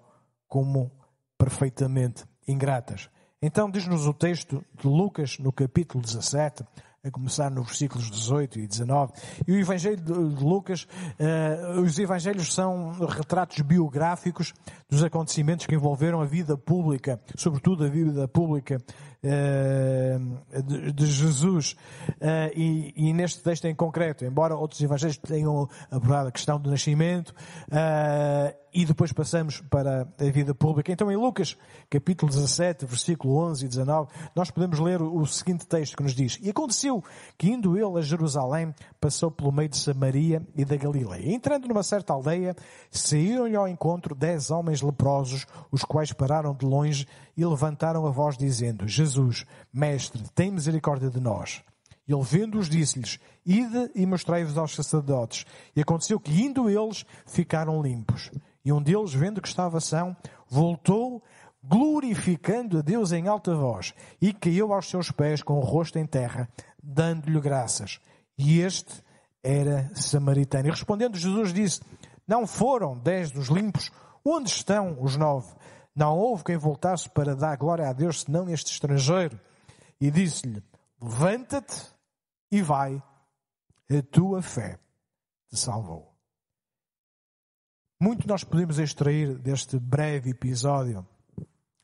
como 0.47 0.91
perfeitamente 1.37 2.23
ingratas. 2.47 3.09
Então 3.41 3.69
diz-nos 3.69 4.07
o 4.07 4.13
texto 4.13 4.63
de 4.73 4.87
Lucas 4.87 5.37
no 5.39 5.51
capítulo 5.51 6.03
17, 6.03 6.63
a 7.03 7.11
começar 7.11 7.51
nos 7.51 7.67
versículos 7.67 8.09
18 8.09 8.59
e 8.59 8.67
19. 8.67 9.13
E 9.47 9.51
o 9.51 9.59
Evangelho 9.59 9.97
de 9.97 10.11
Lucas, 10.11 10.87
uh, 11.19 11.79
os 11.81 11.99
Evangelhos 11.99 12.53
são 12.53 12.93
retratos 13.07 13.61
biográficos 13.61 14.53
dos 14.89 15.03
acontecimentos 15.03 15.67
que 15.67 15.75
envolveram 15.75 16.19
a 16.19 16.25
vida 16.25 16.57
pública, 16.57 17.21
sobretudo 17.35 17.85
a 17.85 17.87
vida 17.87 18.27
pública 18.27 18.81
de, 19.23 20.91
de, 20.91 21.05
Jesus. 21.05 21.75
Uh, 22.09 22.51
e, 22.55 22.93
e, 22.95 23.13
neste 23.13 23.41
texto 23.41 23.65
em 23.65 23.75
concreto, 23.75 24.25
embora 24.25 24.55
outros 24.55 24.81
Evangelhos 24.81 25.17
tenham 25.17 25.67
abordado 25.89 26.29
a 26.29 26.31
questão 26.31 26.59
do 26.59 26.69
nascimento, 26.69 27.33
e 28.75 28.85
depois 28.85 29.13
passamos 29.13 29.61
para 29.61 30.05
a 30.19 30.23
vida 30.25 30.53
pública. 30.53 30.91
Então, 30.91 31.09
em 31.09 31.15
Lucas, 31.15 31.55
capítulo 31.89 32.29
17, 32.29 32.85
versículo 32.85 33.37
11 33.37 33.65
e 33.65 33.69
19, 33.69 34.11
nós 34.35 34.51
podemos 34.51 34.79
ler 34.79 35.01
o 35.01 35.25
seguinte 35.25 35.65
texto 35.65 35.95
que 35.95 36.03
nos 36.03 36.13
diz: 36.13 36.37
E 36.41 36.49
aconteceu 36.49 37.01
que, 37.37 37.49
indo 37.49 37.77
ele 37.77 37.97
a 37.97 38.01
Jerusalém, 38.01 38.75
passou 38.99 39.31
pelo 39.31 39.51
meio 39.51 39.69
de 39.69 39.77
Samaria 39.77 40.45
e 40.53 40.65
da 40.65 40.75
Galileia. 40.75 41.33
Entrando 41.33 41.69
numa 41.69 41.83
certa 41.83 42.11
aldeia, 42.11 42.53
saíram-lhe 42.91 43.55
ao 43.55 43.65
encontro 43.65 44.13
dez 44.13 44.51
homens 44.51 44.81
leprosos, 44.81 45.47
os 45.71 45.83
quais 45.83 46.11
pararam 46.11 46.53
de 46.53 46.65
longe 46.65 47.07
e 47.35 47.45
levantaram 47.45 48.05
a 48.05 48.11
voz, 48.11 48.37
dizendo: 48.37 48.87
Jesus, 48.87 49.45
Mestre, 49.73 50.23
tem 50.33 50.51
misericórdia 50.51 51.09
de 51.09 51.19
nós. 51.19 51.63
Ele 52.07 52.21
vendo-os 52.21 52.69
disse-lhes, 52.69 53.19
ide 53.45 53.89
e 53.95 54.05
mostrai-vos 54.05 54.57
aos 54.57 54.75
sacerdotes. 54.75 55.45
E 55.75 55.81
aconteceu 55.81 56.19
que 56.19 56.39
indo 56.39 56.69
eles, 56.69 57.03
ficaram 57.25 57.81
limpos. 57.81 58.29
E 58.63 58.71
um 58.71 58.81
deles, 58.81 59.13
vendo 59.13 59.41
que 59.41 59.47
estava 59.47 59.79
são, 59.79 60.15
voltou, 60.47 61.23
glorificando 61.63 62.77
a 62.77 62.81
Deus 62.81 63.11
em 63.11 63.27
alta 63.27 63.55
voz, 63.55 63.93
e 64.21 64.31
caiu 64.31 64.71
aos 64.71 64.87
seus 64.87 65.11
pés 65.11 65.41
com 65.41 65.57
o 65.57 65.63
rosto 65.63 65.97
em 65.97 66.05
terra, 66.05 66.47
dando-lhe 66.81 67.39
graças. 67.41 67.99
E 68.37 68.59
este 68.59 69.03
era 69.43 69.89
samaritano. 69.95 70.67
E 70.67 70.71
respondendo, 70.71 71.17
Jesus 71.17 71.53
disse: 71.53 71.81
Não 72.27 72.45
foram 72.45 72.97
dez 72.97 73.31
dos 73.31 73.47
limpos? 73.47 73.91
Onde 74.23 74.49
estão 74.49 74.97
os 75.01 75.15
nove? 75.15 75.53
Não 75.95 76.17
houve 76.17 76.43
quem 76.43 76.57
voltasse 76.57 77.09
para 77.09 77.35
dar 77.35 77.55
glória 77.57 77.87
a 77.87 77.93
Deus, 77.93 78.21
senão 78.23 78.49
este 78.49 78.71
estrangeiro. 78.71 79.39
E 79.99 80.11
disse-lhe: 80.11 80.61
Levanta-te 81.01 81.89
e 82.51 82.61
vai, 82.61 83.01
a 83.89 84.01
tua 84.11 84.41
fé 84.41 84.77
te 85.49 85.57
salvou. 85.57 86.13
Muito 87.99 88.27
nós 88.27 88.43
podemos 88.43 88.77
extrair 88.77 89.37
deste 89.37 89.79
breve 89.79 90.31
episódio 90.31 91.07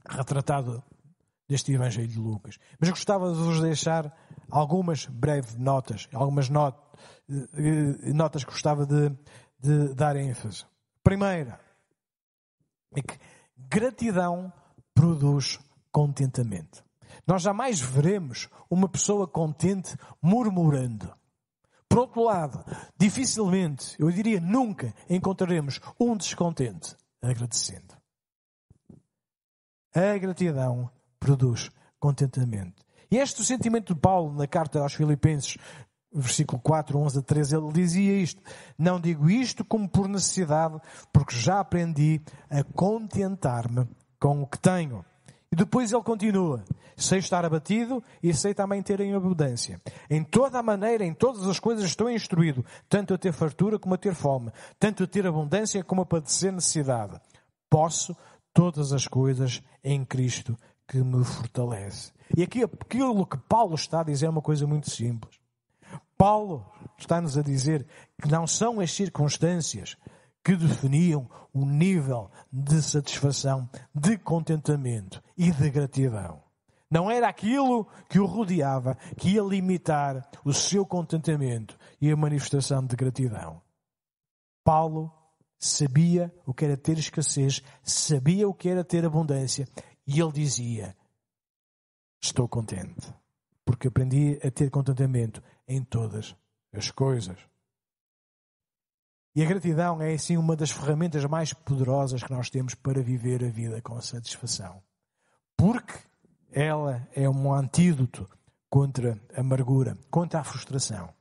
retratado 0.07 0.83
deste 1.47 1.73
Evangelho 1.73 2.07
de 2.07 2.19
Lucas. 2.19 2.57
Mas 2.79 2.89
gostava 2.89 3.31
de 3.31 3.37
vos 3.37 3.61
deixar 3.61 4.13
algumas 4.49 5.05
breves 5.05 5.55
notas, 5.55 6.07
algumas 6.13 6.49
not, 6.49 6.77
eh, 7.29 8.13
notas 8.13 8.43
que 8.43 8.51
gostava 8.51 8.85
de, 8.85 9.09
de 9.59 9.93
dar 9.93 10.15
ênfase. 10.15 10.65
Primeira, 11.03 11.59
é 12.95 13.01
que 13.01 13.17
gratidão 13.69 14.51
produz 14.93 15.59
contentamento. 15.91 16.83
Nós 17.25 17.41
jamais 17.41 17.79
veremos 17.79 18.49
uma 18.69 18.87
pessoa 18.87 19.27
contente 19.27 19.95
murmurando. 20.21 21.13
Por 21.87 21.99
outro 21.99 22.23
lado, 22.23 22.63
dificilmente, 22.97 23.95
eu 23.99 24.09
diria 24.09 24.39
nunca, 24.39 24.93
encontraremos 25.09 25.81
um 25.99 26.15
descontente 26.15 26.95
agradecendo. 27.21 27.95
A 29.93 30.17
gratidão 30.17 30.89
produz 31.19 31.69
contentamento. 31.99 32.81
E 33.11 33.17
este 33.17 33.41
o 33.41 33.43
sentimento 33.43 33.93
de 33.93 33.99
Paulo 33.99 34.33
na 34.33 34.47
carta 34.47 34.79
aos 34.79 34.93
Filipenses, 34.93 35.57
versículo 36.13 36.61
4, 36.61 36.97
11 36.97 37.19
a 37.19 37.21
13, 37.21 37.55
ele 37.55 37.71
dizia 37.71 38.13
isto: 38.13 38.41
Não 38.77 38.99
digo 38.99 39.29
isto 39.29 39.63
como 39.63 39.87
por 39.87 40.07
necessidade, 40.07 40.79
porque 41.11 41.35
já 41.35 41.59
aprendi 41.59 42.21
a 42.49 42.63
contentar-me 42.63 43.87
com 44.19 44.41
o 44.41 44.47
que 44.47 44.59
tenho. 44.59 45.05
E 45.51 45.55
depois 45.55 45.91
ele 45.91 46.03
continua: 46.03 46.63
sei 46.95 47.19
estar 47.19 47.43
abatido 47.43 48.03
e 48.21 48.33
sei 48.33 48.53
também 48.53 48.81
ter 48.81 48.99
em 49.01 49.13
abundância. 49.13 49.81
Em 50.09 50.23
toda 50.23 50.59
a 50.59 50.63
maneira, 50.63 51.03
em 51.03 51.13
todas 51.13 51.47
as 51.47 51.59
coisas 51.59 51.85
estou 51.85 52.09
instruído, 52.09 52.65
tanto 52.87 53.13
a 53.13 53.17
ter 53.17 53.33
fartura 53.33 53.77
como 53.79 53.95
a 53.95 53.97
ter 53.97 54.13
fome, 54.13 54.51
tanto 54.79 55.03
a 55.03 55.07
ter 55.07 55.25
abundância 55.25 55.83
como 55.83 56.01
a 56.01 56.05
padecer 56.05 56.51
necessidade. 56.51 57.19
Posso 57.69 58.15
todas 58.53 58.93
as 58.93 59.07
coisas 59.07 59.61
em 59.83 60.05
Cristo 60.05 60.57
que 60.87 61.01
me 61.03 61.23
fortalece. 61.23 62.11
E 62.35 62.43
aqui 62.43 62.63
aquilo 62.63 63.25
que 63.25 63.37
Paulo 63.37 63.75
está 63.75 64.01
a 64.01 64.05
dizer 64.05 64.27
é 64.27 64.29
uma 64.29 64.41
coisa 64.41 64.65
muito 64.65 64.89
simples. 64.89 65.40
Paulo 66.21 66.63
está-nos 66.99 67.35
a 67.35 67.41
dizer 67.41 67.83
que 68.21 68.29
não 68.29 68.45
são 68.45 68.79
as 68.79 68.91
circunstâncias 68.91 69.97
que 70.43 70.55
definiam 70.55 71.27
o 71.51 71.65
nível 71.65 72.29
de 72.53 72.79
satisfação, 72.79 73.67
de 73.91 74.19
contentamento 74.19 75.19
e 75.35 75.49
de 75.51 75.69
gratidão. 75.71 76.43
Não 76.91 77.09
era 77.09 77.27
aquilo 77.27 77.87
que 78.07 78.19
o 78.19 78.27
rodeava 78.27 78.95
que 79.17 79.29
ia 79.29 79.41
limitar 79.41 80.29
o 80.45 80.53
seu 80.53 80.85
contentamento 80.85 81.75
e 81.99 82.11
a 82.11 82.15
manifestação 82.15 82.85
de 82.85 82.95
gratidão. 82.95 83.59
Paulo 84.63 85.11
sabia 85.57 86.31
o 86.45 86.53
que 86.53 86.65
era 86.65 86.77
ter 86.77 86.99
escassez, 86.99 87.63
sabia 87.81 88.47
o 88.47 88.53
que 88.53 88.69
era 88.69 88.83
ter 88.83 89.03
abundância 89.03 89.67
e 90.05 90.21
ele 90.21 90.33
dizia: 90.33 90.95
Estou 92.21 92.47
contente, 92.47 93.11
porque 93.65 93.87
aprendi 93.87 94.39
a 94.45 94.51
ter 94.51 94.69
contentamento 94.69 95.41
em 95.71 95.83
todas 95.83 96.35
as 96.73 96.91
coisas. 96.91 97.37
E 99.33 99.41
a 99.41 99.45
gratidão 99.45 100.01
é, 100.01 100.13
assim, 100.13 100.35
uma 100.35 100.55
das 100.55 100.71
ferramentas 100.71 101.23
mais 101.25 101.53
poderosas 101.53 102.21
que 102.21 102.31
nós 102.31 102.49
temos 102.49 102.75
para 102.75 103.01
viver 103.01 103.43
a 103.43 103.49
vida 103.49 103.81
com 103.81 103.99
satisfação. 104.01 104.83
Porque 105.55 105.93
ela 106.51 107.07
é 107.15 107.29
um 107.29 107.53
antídoto 107.53 108.29
contra 108.69 109.17
a 109.33 109.39
amargura, 109.39 109.97
contra 110.09 110.41
a 110.41 110.43
frustração. 110.43 111.13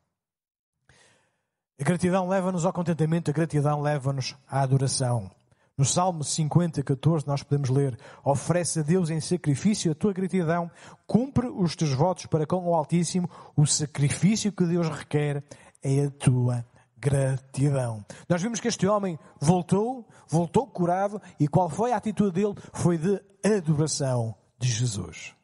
A 1.81 1.85
gratidão 1.85 2.29
leva-nos 2.29 2.67
ao 2.67 2.73
contentamento, 2.73 3.31
a 3.31 3.35
gratidão 3.35 3.81
leva-nos 3.81 4.37
à 4.49 4.63
adoração. 4.63 5.31
No 5.77 5.85
Salmo 5.85 6.23
50, 6.23 6.83
14, 6.83 7.27
nós 7.27 7.43
podemos 7.43 7.71
ler: 7.71 7.99
Oferece 8.25 8.81
a 8.81 8.83
Deus 8.83 9.09
em 9.11 9.21
sacrifício 9.21 9.93
a 9.93 9.95
tua 9.95 10.13
gratidão, 10.13 10.71
cumpre 11.07 11.47
os 11.47 11.75
teus 11.75 11.93
votos 11.93 12.27
para 12.27 12.47
com 12.47 12.69
o 12.69 12.75
Altíssimo, 12.75 13.31
o 13.57 13.67
sacrifício 13.67 14.53
que 14.53 14.65
Deus 14.65 14.89
requer 14.89 15.43
é 15.83 16.05
a 16.05 16.11
tua 16.11 16.67
gratidão. 16.99 18.05
Nós 18.29 18.43
vimos 18.43 18.61
que 18.61 18.69
este 18.69 18.87
homem 18.87 19.19
voltou, 19.41 20.07
voltou 20.29 20.67
curado, 20.67 21.21
e 21.39 21.49
qual 21.49 21.71
foi 21.71 21.93
a 21.93 21.97
atitude 21.97 22.33
dele? 22.33 22.55
Foi 22.75 22.99
de 22.99 23.21
adoração 23.43 24.35
de 24.59 24.69
Jesus. 24.69 25.35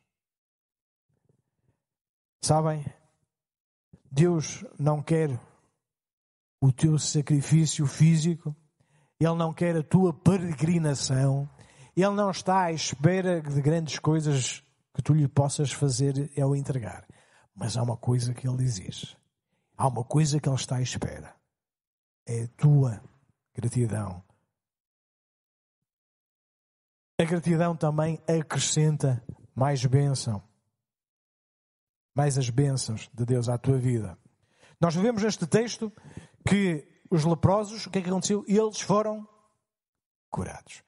Sabem? 2.42 2.84
Deus 4.10 4.64
não 4.78 5.02
quer 5.02 5.40
o 6.60 6.70
teu 6.70 6.98
sacrifício 6.98 7.86
físico, 7.86 8.54
Ele 9.18 9.34
não 9.34 9.52
quer 9.52 9.76
a 9.76 9.82
tua 9.82 10.12
peregrinação, 10.12 11.48
Ele 11.96 12.10
não 12.10 12.30
está 12.30 12.64
à 12.64 12.72
espera 12.72 13.40
de 13.40 13.60
grandes 13.62 13.98
coisas 13.98 14.62
que 14.94 15.02
tu 15.02 15.14
lhe 15.14 15.28
possas 15.28 15.72
fazer 15.72 16.30
ao 16.40 16.54
entregar. 16.54 17.06
Mas 17.54 17.76
há 17.76 17.82
uma 17.82 17.96
coisa 17.96 18.34
que 18.34 18.46
Ele 18.46 18.62
exige. 18.62 19.16
Há 19.76 19.88
uma 19.88 20.04
coisa 20.04 20.38
que 20.40 20.48
Ele 20.48 20.56
está 20.56 20.76
à 20.76 20.82
espera 20.82 21.36
é 22.26 22.42
a 22.42 22.48
tua 22.48 23.00
gratidão. 23.54 24.22
A 27.18 27.24
gratidão 27.24 27.76
também 27.76 28.20
acrescenta 28.28 29.24
mais 29.54 29.84
bênção. 29.86 30.42
Mais 32.14 32.36
as 32.36 32.50
bênçãos 32.50 33.08
de 33.14 33.24
Deus 33.24 33.48
à 33.48 33.56
tua 33.56 33.78
vida. 33.78 34.18
Nós 34.80 34.94
vemos 34.94 35.22
neste 35.22 35.46
texto 35.46 35.90
que 36.46 36.86
os 37.10 37.24
leprosos, 37.24 37.86
o 37.86 37.90
que 37.90 37.98
é 37.98 38.02
que 38.02 38.08
aconteceu? 38.08 38.44
Eles 38.46 38.80
foram 38.80 39.26
curados. 40.30 40.82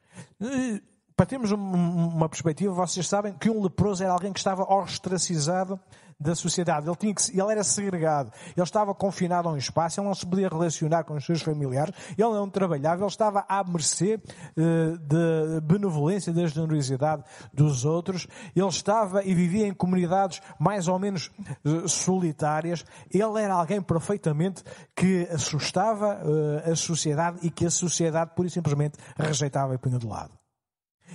para 1.17 1.27
termos 1.27 1.51
uma 1.51 2.29
perspectiva, 2.29 2.73
vocês 2.73 3.07
sabem 3.09 3.33
que 3.35 3.51
um 3.51 3.63
leproso 3.63 4.05
era 4.05 4.13
alguém 4.13 4.33
que 4.33 4.39
estava 4.39 4.63
ostracizado 4.63 5.81
da 6.21 6.35
sociedade. 6.35 6.87
Ele, 6.89 6.97
tinha 6.97 7.15
que, 7.15 7.31
ele 7.31 7.53
era 7.53 7.63
segregado. 7.63 8.33
Ele 8.57 8.65
estava 8.65 8.95
confinado 8.95 9.49
a 9.49 9.53
um 9.53 9.57
espaço, 9.57 10.01
ele 10.01 10.09
não 10.09 10.15
se 10.15 10.27
podia 10.27 10.49
relacionar 10.49 11.05
com 11.05 11.15
os 11.15 11.25
seus 11.25 11.43
familiares, 11.43 11.95
ele 12.17 12.29
não 12.29 12.51
trabalhava, 12.51 13.03
ele 13.03 13.07
estava 13.07 13.45
à 13.49 13.63
mercê 13.63 14.17
uh, 14.17 14.99
da 14.99 15.61
benevolência, 15.61 16.33
da 16.33 16.47
generosidade 16.47 17.23
dos 17.53 17.85
outros. 17.85 18.27
Ele 18.55 18.67
estava 18.67 19.23
e 19.25 19.35
vivia 19.35 19.67
em 19.67 19.73
comunidades 19.73 20.41
mais 20.59 20.89
ou 20.89 20.99
menos 20.99 21.31
uh, 21.65 21.89
solitárias. 21.89 22.85
Ele 23.13 23.41
era 23.41 23.55
alguém 23.55 23.81
perfeitamente 23.81 24.65
que 24.97 25.29
assustava 25.31 26.21
uh, 26.25 26.73
a 26.73 26.75
sociedade 26.75 27.39
e 27.43 27.51
que 27.51 27.67
a 27.67 27.71
sociedade, 27.71 28.33
pura 28.35 28.49
e 28.49 28.51
simplesmente, 28.51 28.99
rejeitava 29.17 29.75
e 29.75 29.79
punha 29.79 29.99
de 29.99 30.07
lado. 30.07 30.33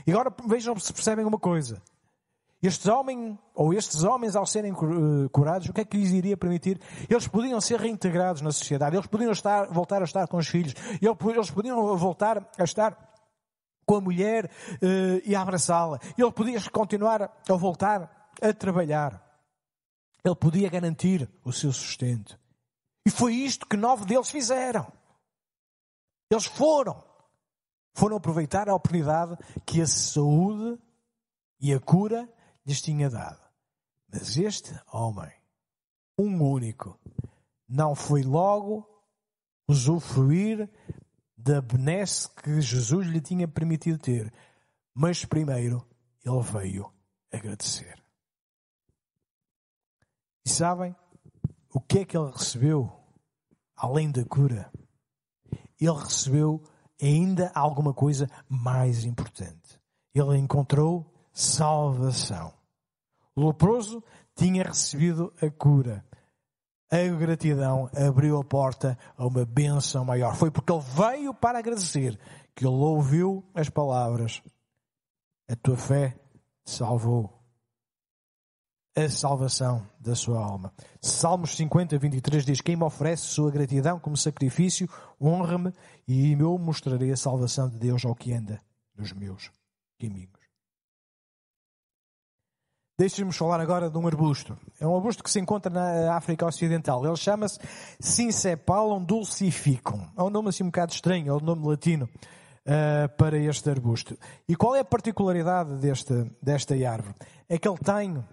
E 0.07 0.11
agora 0.11 0.33
vejam 0.47 0.77
se 0.79 0.91
percebem 0.93 1.25
uma 1.25 1.39
coisa. 1.39 1.81
Estes 2.63 2.87
homens, 2.87 3.37
ou 3.53 3.73
estes 3.73 4.03
homens, 4.03 4.37
ao 4.37 4.45
serem 4.45 4.71
eh, 4.71 5.29
curados, 5.33 5.67
o 5.67 5.73
que 5.73 5.81
é 5.81 5.85
que 5.85 5.97
lhes 5.97 6.11
iria 6.11 6.37
permitir? 6.37 6.79
Eles 7.09 7.27
podiam 7.27 7.59
ser 7.59 7.77
reintegrados 7.77 8.41
na 8.41 8.53
sociedade, 8.53 8.95
eles 8.95 9.05
podiam 9.05 9.33
estar, 9.33 9.65
voltar 9.65 10.01
a 10.01 10.05
estar 10.05 10.25
com 10.29 10.37
os 10.37 10.47
filhos, 10.47 10.73
eles 11.01 11.51
podiam 11.51 11.97
voltar 11.97 12.49
a 12.57 12.63
estar 12.63 12.97
com 13.85 13.97
a 13.97 14.01
mulher 14.01 14.45
uh, 14.45 15.21
e 15.25 15.35
abraçá-la. 15.35 15.99
Ele 16.17 16.31
podia 16.31 16.61
continuar 16.71 17.23
a 17.49 17.53
voltar 17.53 18.29
a 18.41 18.53
trabalhar. 18.53 19.21
Ele 20.23 20.35
podia 20.35 20.69
garantir 20.69 21.29
o 21.43 21.51
seu 21.51 21.73
sustento. 21.73 22.39
E 23.05 23.11
foi 23.11 23.33
isto 23.33 23.67
que 23.67 23.75
nove 23.75 24.05
deles 24.05 24.29
fizeram. 24.29 24.87
Eles 26.31 26.45
foram 26.45 27.03
foram 27.93 28.17
aproveitar 28.17 28.67
a 28.67 28.73
oportunidade 28.73 29.37
que 29.65 29.81
a 29.81 29.85
saúde 29.85 30.79
e 31.59 31.73
a 31.73 31.79
cura 31.79 32.27
lhes 32.65 32.81
tinha 32.81 33.09
dado. 33.09 33.41
Mas 34.11 34.37
este 34.37 34.73
homem, 34.91 35.31
um 36.17 36.41
único, 36.43 36.99
não 37.67 37.95
foi 37.95 38.23
logo 38.23 38.87
usufruir 39.67 40.69
da 41.37 41.61
benesse 41.61 42.29
que 42.29 42.61
Jesus 42.61 43.07
lhe 43.07 43.19
tinha 43.19 43.47
permitido 43.47 43.97
ter. 43.97 44.33
Mas 44.93 45.25
primeiro 45.25 45.85
ele 46.23 46.41
veio 46.41 46.93
agradecer. 47.31 48.01
E 50.45 50.49
sabem 50.49 50.95
o 51.73 51.81
que 51.81 51.99
é 51.99 52.05
que 52.05 52.15
ele 52.15 52.31
recebeu 52.31 52.91
além 53.75 54.11
da 54.11 54.23
cura? 54.23 54.71
Ele 55.79 55.97
recebeu 55.97 56.63
ainda 57.01 57.51
alguma 57.55 57.93
coisa 57.93 58.29
mais 58.47 59.03
importante. 59.03 59.81
Ele 60.13 60.37
encontrou 60.37 61.12
salvação. 61.33 62.53
O 63.35 63.47
leproso 63.47 64.03
tinha 64.35 64.63
recebido 64.63 65.33
a 65.41 65.49
cura. 65.49 66.05
A 66.91 67.07
gratidão 67.17 67.89
abriu 67.95 68.39
a 68.39 68.43
porta 68.43 68.97
a 69.17 69.25
uma 69.25 69.43
bênção 69.43 70.05
maior. 70.05 70.35
Foi 70.35 70.51
porque 70.51 70.71
ele 70.71 70.83
veio 70.95 71.33
para 71.33 71.57
agradecer 71.57 72.19
que 72.55 72.65
ele 72.65 72.75
ouviu 72.75 73.43
as 73.55 73.67
palavras. 73.67 74.43
A 75.49 75.55
tua 75.55 75.75
fé 75.75 76.15
salvou 76.63 77.43
a 78.95 79.09
salvação 79.09 79.87
da 79.99 80.15
sua 80.15 80.39
alma. 80.39 80.71
Salmos 81.01 81.55
50, 81.55 81.97
23 81.97 82.45
diz: 82.45 82.61
Quem 82.61 82.75
me 82.75 82.83
oferece 82.83 83.23
sua 83.23 83.49
gratidão 83.49 83.99
como 83.99 84.15
sacrifício, 84.15 84.87
honra-me 85.19 85.73
e 86.07 86.33
eu 86.33 86.57
mostrarei 86.59 87.11
a 87.11 87.17
salvação 87.17 87.67
de 87.67 87.77
Deus 87.77 88.05
ao 88.05 88.15
que 88.15 88.33
anda 88.33 88.61
nos 88.95 89.11
meus 89.11 89.49
caminhos. 89.99 90.42
Deixem-me 93.03 93.33
falar 93.33 93.59
agora 93.59 93.89
de 93.89 93.97
um 93.97 94.07
arbusto. 94.07 94.57
É 94.79 94.87
um 94.87 94.95
arbusto 94.95 95.21
que 95.21 95.29
se 95.29 95.37
encontra 95.37 95.69
na 95.69 96.15
África 96.15 96.45
Ocidental. 96.45 97.05
Ele 97.05 97.17
chama-se 97.17 97.59
Cincepalum 97.99 99.03
dulcificum. 99.03 100.07
É 100.17 100.23
um 100.23 100.29
nome 100.29 100.47
assim 100.47 100.63
um 100.63 100.67
bocado 100.67 100.93
estranho, 100.93 101.27
é 101.27 101.33
o 101.33 101.35
um 101.35 101.41
nome 101.41 101.67
latino 101.67 102.05
uh, 102.05 103.09
para 103.17 103.37
este 103.37 103.69
arbusto. 103.69 104.17
E 104.47 104.55
qual 104.55 104.73
é 104.73 104.79
a 104.79 104.85
particularidade 104.85 105.75
deste, 105.79 106.13
desta 106.41 106.75
árvore? 106.89 107.13
É 107.49 107.57
que 107.57 107.67
ele 107.67 107.77
tem 107.77 108.23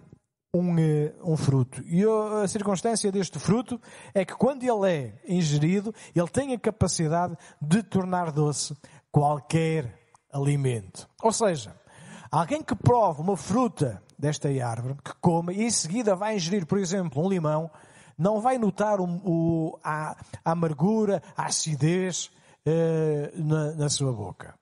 um, 0.54 0.78
eh, 0.78 1.14
um 1.24 1.36
fruto. 1.36 1.82
E 1.84 2.04
a 2.04 2.46
circunstância 2.46 3.10
deste 3.10 3.40
fruto 3.40 3.80
é 4.14 4.24
que 4.24 4.36
quando 4.36 4.62
ele 4.62 4.88
é 4.88 5.20
ingerido, 5.26 5.92
ele 6.14 6.28
tem 6.28 6.54
a 6.54 6.58
capacidade 6.60 7.36
de 7.60 7.82
tornar 7.82 8.30
doce 8.30 8.76
qualquer 9.10 9.98
alimento. 10.32 11.08
Ou 11.20 11.32
seja, 11.32 11.74
alguém 12.30 12.62
que 12.62 12.76
prova 12.76 13.20
uma 13.20 13.36
fruta 13.36 14.00
desta 14.20 14.48
árvore, 14.64 14.96
que 15.02 15.12
come 15.20 15.54
e 15.54 15.64
em 15.64 15.70
seguida 15.70 16.14
vai 16.14 16.36
ingerir, 16.36 16.66
por 16.66 16.78
exemplo, 16.78 17.24
um 17.24 17.28
limão, 17.28 17.70
não 18.16 18.40
vai 18.40 18.58
notar 18.58 19.00
o, 19.00 19.04
o, 19.24 19.78
a, 19.82 20.16
a, 20.44 20.52
amargura, 20.52 21.22
a 21.36 21.46
acidez 21.46 22.30
eh, 22.66 23.32
na, 23.34 23.72
na 23.72 23.88
sua 23.88 24.12
boca. 24.12 24.54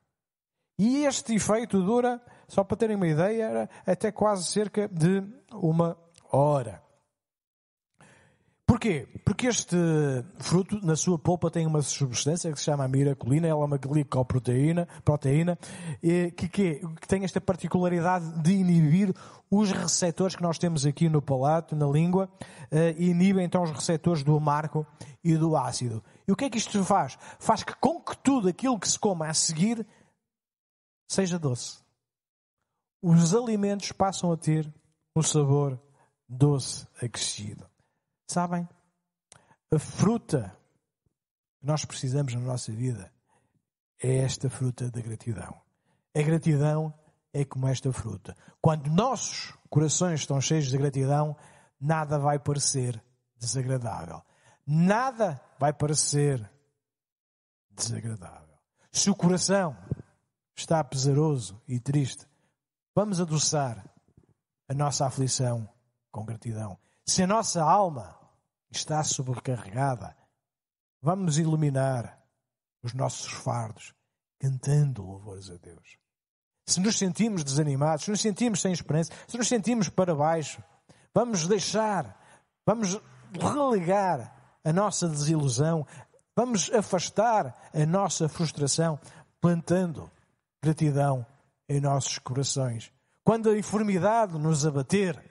E 0.78 1.04
este 1.04 1.34
efeito 1.34 1.82
dura 1.82 2.22
só 2.46 2.62
para 2.62 2.76
terem 2.76 2.96
uma 2.96 3.08
ideia, 3.08 3.68
até 3.84 4.12
quase 4.12 4.44
cerca 4.44 4.88
de 4.88 5.22
uma 5.52 5.98
hora. 6.30 6.80
Porquê? 8.78 9.08
Porque 9.24 9.48
este 9.48 9.76
fruto, 10.38 10.78
na 10.86 10.94
sua 10.94 11.18
polpa, 11.18 11.50
tem 11.50 11.66
uma 11.66 11.82
substância 11.82 12.52
que 12.52 12.58
se 12.60 12.66
chama 12.66 12.86
miraculina, 12.86 13.48
ela 13.48 13.62
é 13.62 13.64
uma 13.64 13.76
glicoproteína, 13.76 14.86
proteína, 15.04 15.58
que, 16.00 16.48
que, 16.48 16.74
que 17.00 17.08
tem 17.08 17.24
esta 17.24 17.40
particularidade 17.40 18.40
de 18.40 18.52
inibir 18.52 19.12
os 19.50 19.72
receptores 19.72 20.36
que 20.36 20.42
nós 20.44 20.58
temos 20.58 20.86
aqui 20.86 21.08
no 21.08 21.20
palato, 21.20 21.74
na 21.74 21.88
língua, 21.88 22.30
eh, 22.70 22.94
e 22.96 23.08
inibe 23.08 23.42
então 23.42 23.64
os 23.64 23.72
receptores 23.72 24.22
do 24.22 24.36
amargo 24.36 24.86
e 25.24 25.36
do 25.36 25.56
ácido. 25.56 26.00
E 26.28 26.30
o 26.30 26.36
que 26.36 26.44
é 26.44 26.50
que 26.50 26.58
isto 26.58 26.84
faz? 26.84 27.18
Faz 27.40 27.64
que 27.64 27.74
com 27.80 28.00
que 28.00 28.16
tudo 28.18 28.46
aquilo 28.46 28.78
que 28.78 28.88
se 28.88 28.96
coma 28.96 29.26
a 29.26 29.34
seguir 29.34 29.84
seja 31.10 31.36
doce 31.36 31.78
os 33.02 33.34
alimentos 33.34 33.92
passam 33.92 34.30
a 34.32 34.36
ter 34.36 34.72
um 35.16 35.22
sabor 35.22 35.80
doce 36.28 36.86
acrescido. 37.02 37.67
Sabem? 38.28 38.68
A 39.72 39.78
fruta 39.78 40.56
que 41.58 41.66
nós 41.66 41.84
precisamos 41.84 42.34
na 42.34 42.40
nossa 42.40 42.70
vida 42.70 43.12
é 44.02 44.18
esta 44.18 44.48
fruta 44.48 44.90
da 44.90 45.00
gratidão. 45.00 45.60
A 46.14 46.22
gratidão 46.22 46.94
é 47.32 47.44
como 47.44 47.66
esta 47.66 47.92
fruta. 47.92 48.36
Quando 48.60 48.88
nossos 48.90 49.52
corações 49.68 50.20
estão 50.20 50.40
cheios 50.40 50.68
de 50.68 50.78
gratidão, 50.78 51.36
nada 51.80 52.18
vai 52.18 52.38
parecer 52.38 53.02
desagradável. 53.36 54.22
Nada 54.66 55.40
vai 55.58 55.72
parecer 55.72 56.50
desagradável. 57.70 58.58
Se 58.92 59.10
o 59.10 59.16
coração 59.16 59.76
está 60.54 60.82
pesaroso 60.84 61.60
e 61.66 61.80
triste, 61.80 62.28
Vamos 62.98 63.20
adoçar 63.20 63.88
a 64.68 64.74
nossa 64.74 65.06
aflição 65.06 65.68
com 66.10 66.24
gratidão. 66.24 66.76
Se 67.06 67.22
a 67.22 67.28
nossa 67.28 67.62
alma 67.62 68.17
está 68.70 69.02
sobrecarregada, 69.02 70.16
vamos 71.00 71.38
iluminar 71.38 72.18
os 72.82 72.92
nossos 72.94 73.32
fardos 73.32 73.94
cantando 74.38 75.02
louvores 75.02 75.50
a 75.50 75.56
Deus. 75.56 75.98
Se 76.66 76.80
nos 76.80 76.98
sentimos 76.98 77.42
desanimados, 77.42 78.04
se 78.04 78.10
nos 78.10 78.20
sentimos 78.20 78.60
sem 78.60 78.72
esperança, 78.72 79.12
se 79.26 79.36
nos 79.36 79.48
sentimos 79.48 79.88
para 79.88 80.14
baixo, 80.14 80.62
vamos 81.14 81.46
deixar, 81.48 82.18
vamos 82.66 83.00
relegar 83.32 84.58
a 84.64 84.72
nossa 84.72 85.08
desilusão, 85.08 85.86
vamos 86.36 86.70
afastar 86.72 87.70
a 87.72 87.86
nossa 87.86 88.28
frustração, 88.28 89.00
plantando 89.40 90.10
gratidão 90.62 91.26
em 91.68 91.80
nossos 91.80 92.18
corações. 92.18 92.92
Quando 93.24 93.50
a 93.50 93.58
enfermidade 93.58 94.38
nos 94.38 94.66
abater, 94.66 95.22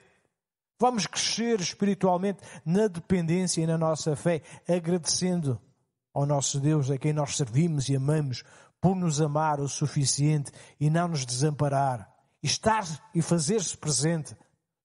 vamos 0.78 1.06
crescer 1.06 1.60
espiritualmente 1.60 2.40
na 2.64 2.86
dependência 2.86 3.60
e 3.60 3.66
na 3.66 3.76
nossa 3.76 4.14
fé, 4.14 4.42
agradecendo 4.68 5.60
ao 6.14 6.24
nosso 6.24 6.60
Deus, 6.60 6.90
a 6.90 6.98
quem 6.98 7.12
nós 7.12 7.36
servimos 7.36 7.88
e 7.88 7.96
amamos, 7.96 8.42
por 8.80 8.94
nos 8.94 9.20
amar 9.20 9.60
o 9.60 9.68
suficiente 9.68 10.52
e 10.78 10.88
não 10.88 11.08
nos 11.08 11.26
desamparar. 11.26 12.08
Estar 12.42 12.84
e 13.14 13.20
fazer-se 13.20 13.76
presente 13.76 14.36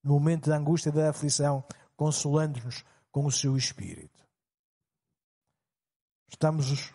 no 0.04 0.14
momento 0.14 0.50
da 0.50 0.58
angústia 0.58 0.90
e 0.90 0.94
da 0.94 1.10
aflição, 1.10 1.64
consolando-nos 1.96 2.84
com 3.12 3.26
o 3.26 3.32
seu 3.32 3.56
Espírito. 3.56 4.24
Estamos 6.28 6.92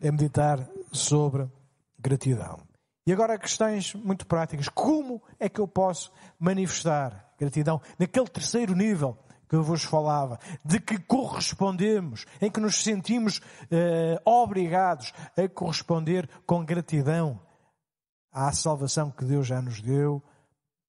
a 0.00 0.12
meditar 0.12 0.68
sobre 0.92 1.50
gratidão. 1.98 2.71
E 3.06 3.12
agora 3.12 3.38
questões 3.38 3.94
muito 3.94 4.26
práticas. 4.26 4.68
Como 4.68 5.20
é 5.38 5.48
que 5.48 5.60
eu 5.60 5.66
posso 5.66 6.12
manifestar 6.38 7.32
gratidão 7.38 7.80
naquele 7.98 8.28
terceiro 8.28 8.74
nível 8.74 9.18
que 9.48 9.56
eu 9.56 9.62
vos 9.62 9.84
falava, 9.84 10.38
de 10.64 10.80
que 10.80 10.98
correspondemos, 10.98 12.24
em 12.40 12.50
que 12.50 12.58
nos 12.58 12.82
sentimos 12.82 13.38
eh, 13.70 14.18
obrigados 14.24 15.12
a 15.36 15.46
corresponder 15.46 16.26
com 16.46 16.64
gratidão 16.64 17.38
à 18.32 18.50
salvação 18.52 19.10
que 19.10 19.26
Deus 19.26 19.46
já 19.46 19.60
nos 19.60 19.82
deu, 19.82 20.22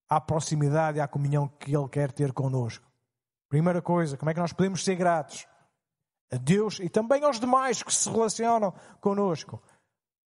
à 0.08 0.21
proximidade 0.21 0.97
e 0.97 1.02
à 1.02 1.08
comunhão 1.10 1.49
que 1.60 1.76
Ele 1.76 1.89
quer 1.89 2.13
ter 2.13 2.32
connosco. 2.32 2.89
Primeira 3.49 3.82
coisa, 3.82 4.15
como 4.15 4.32
é 4.32 4.34
que 4.34 4.39
nós 4.39 4.54
podemos 4.54 4.82
ser 4.82 4.95
gratos? 4.95 5.45
A 6.32 6.38
Deus 6.38 6.80
e 6.80 6.88
também 6.88 7.21
aos 7.26 7.41
demais 7.41 7.84
que 7.84 7.93
se 7.93 8.10
relacionam 8.10 8.73
connosco, 9.02 9.62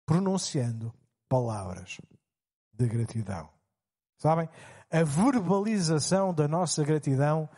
pronunciando 0.05 0.93
palavras 1.27 1.99
de 2.73 2.87
gratidão. 2.87 3.49
Sabem? 4.17 4.49
A 4.91 5.03
verbalização 5.03 6.33
da 6.33 6.47
nossa 6.47 6.83
gratidão 6.83 7.49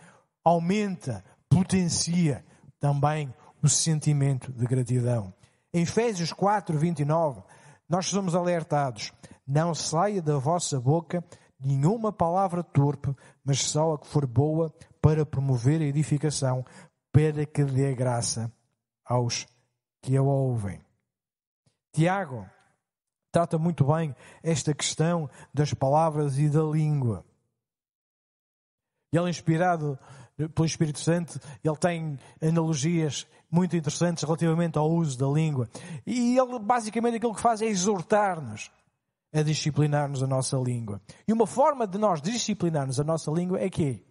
aumenta, 0.44 1.24
potencia 1.48 2.44
também 2.80 3.34
o 3.62 3.70
sentimento 3.70 4.52
de 4.52 4.66
gratidão. 4.66 5.34
Em 5.74 5.84
Efésios 5.84 6.34
4, 6.34 6.78
29, 6.78 7.44
nós 7.88 8.08
somos 8.08 8.36
alertados: 8.36 9.12
não 9.48 9.76
saia 9.76 10.22
da 10.22 10.38
vossa 10.38 10.80
boca 10.80 11.24
nenhuma 11.60 12.12
palavra 12.12 12.64
torpe, 12.64 13.14
mas 13.44 13.62
só 13.64 13.94
a 13.94 14.00
que 14.00 14.08
for 14.08 14.26
boa 14.26 14.74
para 15.02 15.26
promover 15.26 15.82
a 15.82 15.86
edificação, 15.86 16.66
para 17.12 17.46
que 17.46 17.64
dê 17.64 17.94
graça 17.94 18.52
aos 19.06 19.46
que 20.02 20.16
a 20.16 20.22
ouvem. 20.22 20.82
Tiago 21.92 22.48
trata 23.32 23.58
muito 23.58 23.86
bem 23.86 24.16
esta 24.44 24.74
questão 24.74 25.30
das 25.54 25.74
palavras 25.74 26.38
e 26.38 26.50
da 26.50 26.64
língua. 26.64 27.26
Ele, 29.12 29.30
inspirado 29.30 29.98
pelo 30.54 30.66
Espírito 30.66 31.00
Santo, 31.00 31.40
ele 31.64 31.76
tem 31.78 32.20
analogias 32.42 33.28
muito 33.52 33.76
interessantes 33.76 34.24
relativamente 34.24 34.78
ao 34.78 34.90
uso 34.90 35.18
da 35.18 35.28
língua. 35.28 35.68
E 36.06 36.38
ele, 36.38 36.60
basicamente, 36.60 37.18
aquilo 37.18 37.36
que 37.36 37.42
faz 37.42 37.62
é 37.62 37.66
exortar-nos 37.66 38.72
a 39.34 39.42
disciplinar-nos 39.42 40.24
a 40.24 40.28
nossa 40.28 40.58
língua. 40.58 41.02
E 41.28 41.34
uma 41.34 41.46
forma 41.46 41.86
de 41.86 41.98
nós 41.98 42.22
disciplinarmos 42.22 43.00
a 43.00 43.04
nossa 43.04 43.32
língua 43.32 43.60
é 43.60 43.70
que 43.70 44.04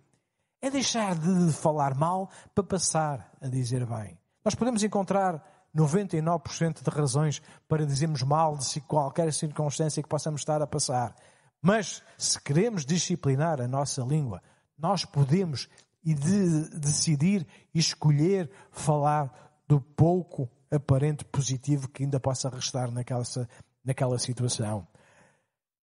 é 0.61 0.71
deixar 0.71 1.15
de 1.17 1.53
falar 1.53 1.95
mal 1.95 2.31
para 2.55 2.65
passar 2.65 3.33
a 3.41 3.49
dizer 3.49 3.87
bem. 3.87 4.19
Nós 4.45 4.55
podemos 4.55 4.83
encontrar 4.83 5.58
99% 5.77 6.83
de 6.83 6.91
razões 6.91 7.43
para 7.69 7.87
dizermos 7.87 8.23
mal 8.23 8.57
de 8.57 8.81
qualquer 8.81 9.33
circunstância 9.33 10.03
que 10.03 10.09
possamos 10.09 10.41
estar 10.41 10.61
a 10.63 10.67
passar. 10.67 11.15
Mas 11.61 12.03
se 12.17 12.41
queremos 12.41 12.85
disciplinar 12.85 13.61
a 13.61 13.69
nossa 13.69 14.03
língua, 14.03 14.43
nós 14.79 15.05
podemos 15.05 15.69
e 16.05 16.15
de 16.15 16.71
decidir 16.79 17.47
e 17.75 17.79
escolher 17.79 18.51
falar 18.71 19.61
do 19.67 19.81
pouco 19.81 20.49
aparente 20.71 21.25
positivo 21.25 21.89
que 21.89 22.03
ainda 22.03 22.21
possa 22.21 22.49
restar 22.49 22.91
naquela, 22.91 23.25
naquela 23.85 24.19
situação. 24.19 24.87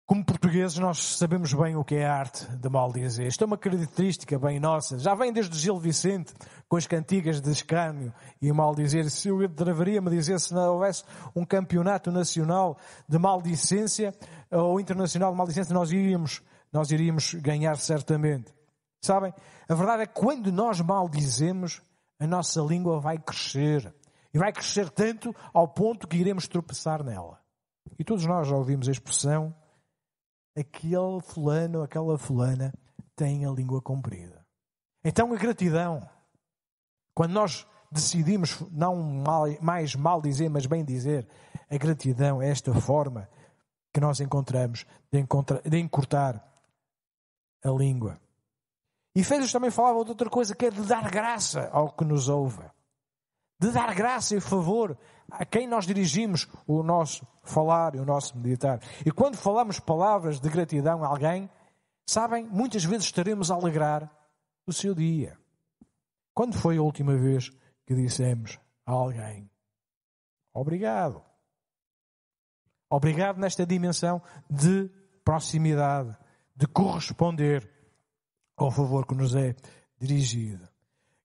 Como 0.07 0.23
portugueses, 0.23 0.77
nós 0.77 1.17
sabemos 1.17 1.55
bem 1.55 1.77
o 1.77 1.83
que 1.83 1.95
é 1.95 2.05
a 2.05 2.15
arte 2.15 2.45
de 2.57 2.69
maldizer. 2.69 3.27
Isto 3.27 3.45
é 3.45 3.47
uma 3.47 3.57
característica 3.57 4.39
bem 4.39 4.61
nossa. 4.61 4.99
Já 4.99 5.15
vem 5.15 5.33
desde 5.33 5.59
Gil 5.59 5.79
Vicente, 5.79 6.35
com 6.69 6.77
as 6.77 6.87
cantigas 6.87 7.41
de 7.41 7.51
escárnio 7.51 8.13
e 8.41 8.53
maldizer. 8.53 9.09
Se 9.09 9.31
eu 9.31 9.49
deveria-me 9.49 10.11
dizer 10.11 10.39
se 10.41 10.53
não 10.53 10.75
houvesse 10.75 11.05
um 11.35 11.43
campeonato 11.43 12.13
nacional 12.13 12.77
de 13.09 13.19
maldicência 13.19 14.15
ou 14.51 14.79
internacional 14.79 15.33
de 15.33 15.39
maldicência, 15.39 15.73
nós 15.73 15.91
iríamos, 15.91 16.43
nós 16.71 16.91
iríamos 16.91 17.33
ganhar 17.37 17.79
certamente. 17.79 18.53
Sabem? 19.01 19.33
A 19.67 19.75
verdade 19.75 20.03
é 20.03 20.07
que 20.07 20.21
quando 20.21 20.53
nós 20.53 20.83
maldizemos, 20.83 21.81
a 22.21 22.27
nossa 22.27 22.61
língua 22.61 23.01
vai 23.01 23.17
crescer. 23.17 23.95
E 24.35 24.39
vai 24.39 24.53
crescer 24.53 24.91
tanto 24.91 25.35
ao 25.55 25.67
ponto 25.67 26.07
que 26.07 26.19
iremos 26.19 26.47
tropeçar 26.47 27.03
nela. 27.03 27.41
E 27.99 28.05
todos 28.05 28.27
nós 28.27 28.49
já 28.49 28.55
ouvimos 28.55 28.87
a 28.87 28.93
expressão 28.93 29.55
aquele 30.57 31.21
fulano, 31.21 31.83
aquela 31.83 32.19
fulana 32.19 32.73
tem 33.17 33.45
a 33.45 33.51
língua 33.51 33.81
comprida. 33.83 34.45
Então 35.05 35.33
a 35.33 35.37
gratidão, 35.37 36.09
quando 37.15 37.33
nós 37.33 37.67
decidimos 37.91 38.61
não 38.73 38.97
mal, 38.97 39.47
mais 39.61 39.95
mal 39.95 40.21
dizer, 40.21 40.49
mas 40.49 40.67
bem 40.67 40.85
dizer, 40.85 41.29
a 41.71 41.77
gratidão 41.77 42.43
é 42.43 42.51
esta 42.51 42.73
forma 42.75 43.29
que 43.93 44.01
nós 44.01 44.21
encontramos 44.21 44.85
de, 45.13 45.21
encontrar, 45.21 45.61
de 45.63 45.79
encurtar 45.79 46.45
a 47.65 47.71
língua. 47.71 48.21
E 49.15 49.21
Efésios 49.21 49.53
também 49.53 49.71
falava 49.71 50.03
de 50.05 50.11
outra 50.11 50.29
coisa, 50.29 50.55
que 50.55 50.67
é 50.67 50.71
de 50.71 50.83
dar 50.83 51.09
graça 51.09 51.69
ao 51.71 51.93
que 51.93 52.05
nos 52.05 52.29
ouve. 52.29 52.65
De 53.61 53.71
dar 53.71 53.95
graça 53.95 54.35
e 54.35 54.41
favor 54.41 54.99
a 55.31 55.45
quem 55.45 55.67
nós 55.67 55.87
dirigimos 55.87 56.49
o 56.67 56.83
nosso 56.83 57.27
falar 57.43 57.95
e 57.95 57.99
o 57.99 58.05
nosso 58.05 58.37
meditar. 58.37 58.81
E 59.05 59.11
quando 59.11 59.37
falamos 59.37 59.81
palavras 59.81 60.41
de 60.41 60.49
gratidão 60.49 61.03
a 61.05 61.09
alguém, 61.09 61.51
sabem, 62.07 62.47
muitas 62.47 62.85
vezes 62.85 63.07
estaremos 63.07 63.51
a 63.51 63.55
alegrar 63.55 64.11
o 64.67 64.73
seu 64.73 64.95
dia. 64.95 65.39
Quando 66.33 66.55
foi 66.55 66.79
a 66.79 66.83
última 66.83 67.17
vez 67.17 67.51
que 67.87 67.95
dissemos 67.95 68.59
a 68.87 68.93
alguém 68.93 69.51
obrigado? 70.53 71.23
Obrigado 72.89 73.39
nesta 73.39 73.67
dimensão 73.67 74.23
de 74.49 74.89
proximidade, 75.25 76.17
de 76.55 76.67
corresponder 76.67 77.69
ao 78.57 78.71
favor 78.71 79.07
que 79.07 79.15
nos 79.15 79.35
é 79.35 79.57
dirigido. 79.99 80.69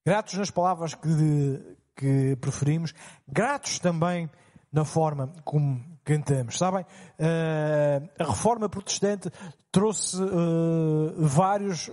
Gratos 0.04 0.34
nas 0.34 0.50
palavras 0.50 0.94
que, 0.94 1.76
que 2.00 2.34
preferimos, 2.36 2.94
gratos 3.28 3.78
também 3.78 4.30
na 4.72 4.86
forma 4.86 5.30
como 5.44 5.84
cantamos. 6.02 6.56
Sabem, 6.56 6.82
uh, 6.82 8.08
a 8.18 8.24
reforma 8.24 8.70
protestante 8.70 9.30
trouxe 9.70 10.16
uh, 10.16 11.14
vários, 11.18 11.90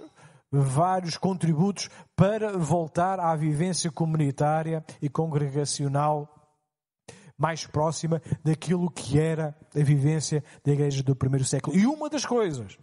vários 0.49 1.17
contributos 1.17 1.89
para 2.15 2.57
voltar 2.57 3.19
à 3.19 3.35
vivência 3.35 3.91
comunitária 3.91 4.83
e 5.01 5.09
congregacional 5.09 6.33
mais 7.37 7.67
próxima 7.67 8.21
daquilo 8.43 8.89
que 8.89 9.19
era 9.19 9.55
a 9.75 9.83
vivência 9.83 10.43
da 10.65 10.71
igreja 10.71 11.03
do 11.03 11.15
primeiro 11.15 11.45
século. 11.45 11.77
E 11.77 11.85
uma 11.85 12.09
das 12.09 12.25
coisas 12.25 12.77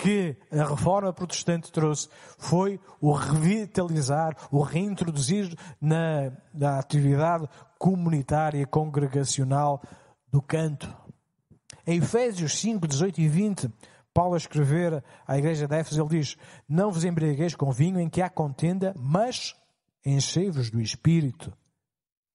que 0.00 0.34
a 0.50 0.64
reforma 0.64 1.12
protestante 1.12 1.70
trouxe 1.70 2.08
foi 2.38 2.80
o 3.00 3.12
revitalizar, 3.12 4.34
o 4.50 4.62
reintroduzir 4.62 5.54
na, 5.78 6.32
na 6.54 6.78
atividade 6.78 7.46
comunitária, 7.78 8.66
congregacional 8.66 9.82
do 10.30 10.40
canto. 10.40 10.88
Em 11.86 11.98
Efésios 11.98 12.58
5, 12.58 12.88
18 12.88 13.20
e 13.20 13.28
20, 13.28 13.70
Paulo 14.14 14.34
a 14.34 14.38
escrever 14.38 15.04
à 15.26 15.36
igreja 15.38 15.68
de 15.68 15.76
Éfeso, 15.76 16.00
ele 16.00 16.20
diz, 16.20 16.36
não 16.66 16.90
vos 16.90 17.04
embriagueis 17.04 17.54
com 17.54 17.70
vinho 17.70 18.00
em 18.00 18.08
que 18.08 18.22
há 18.22 18.30
contenda, 18.30 18.94
mas 18.98 19.54
enchei-vos 20.04 20.70
do 20.70 20.80
Espírito, 20.80 21.52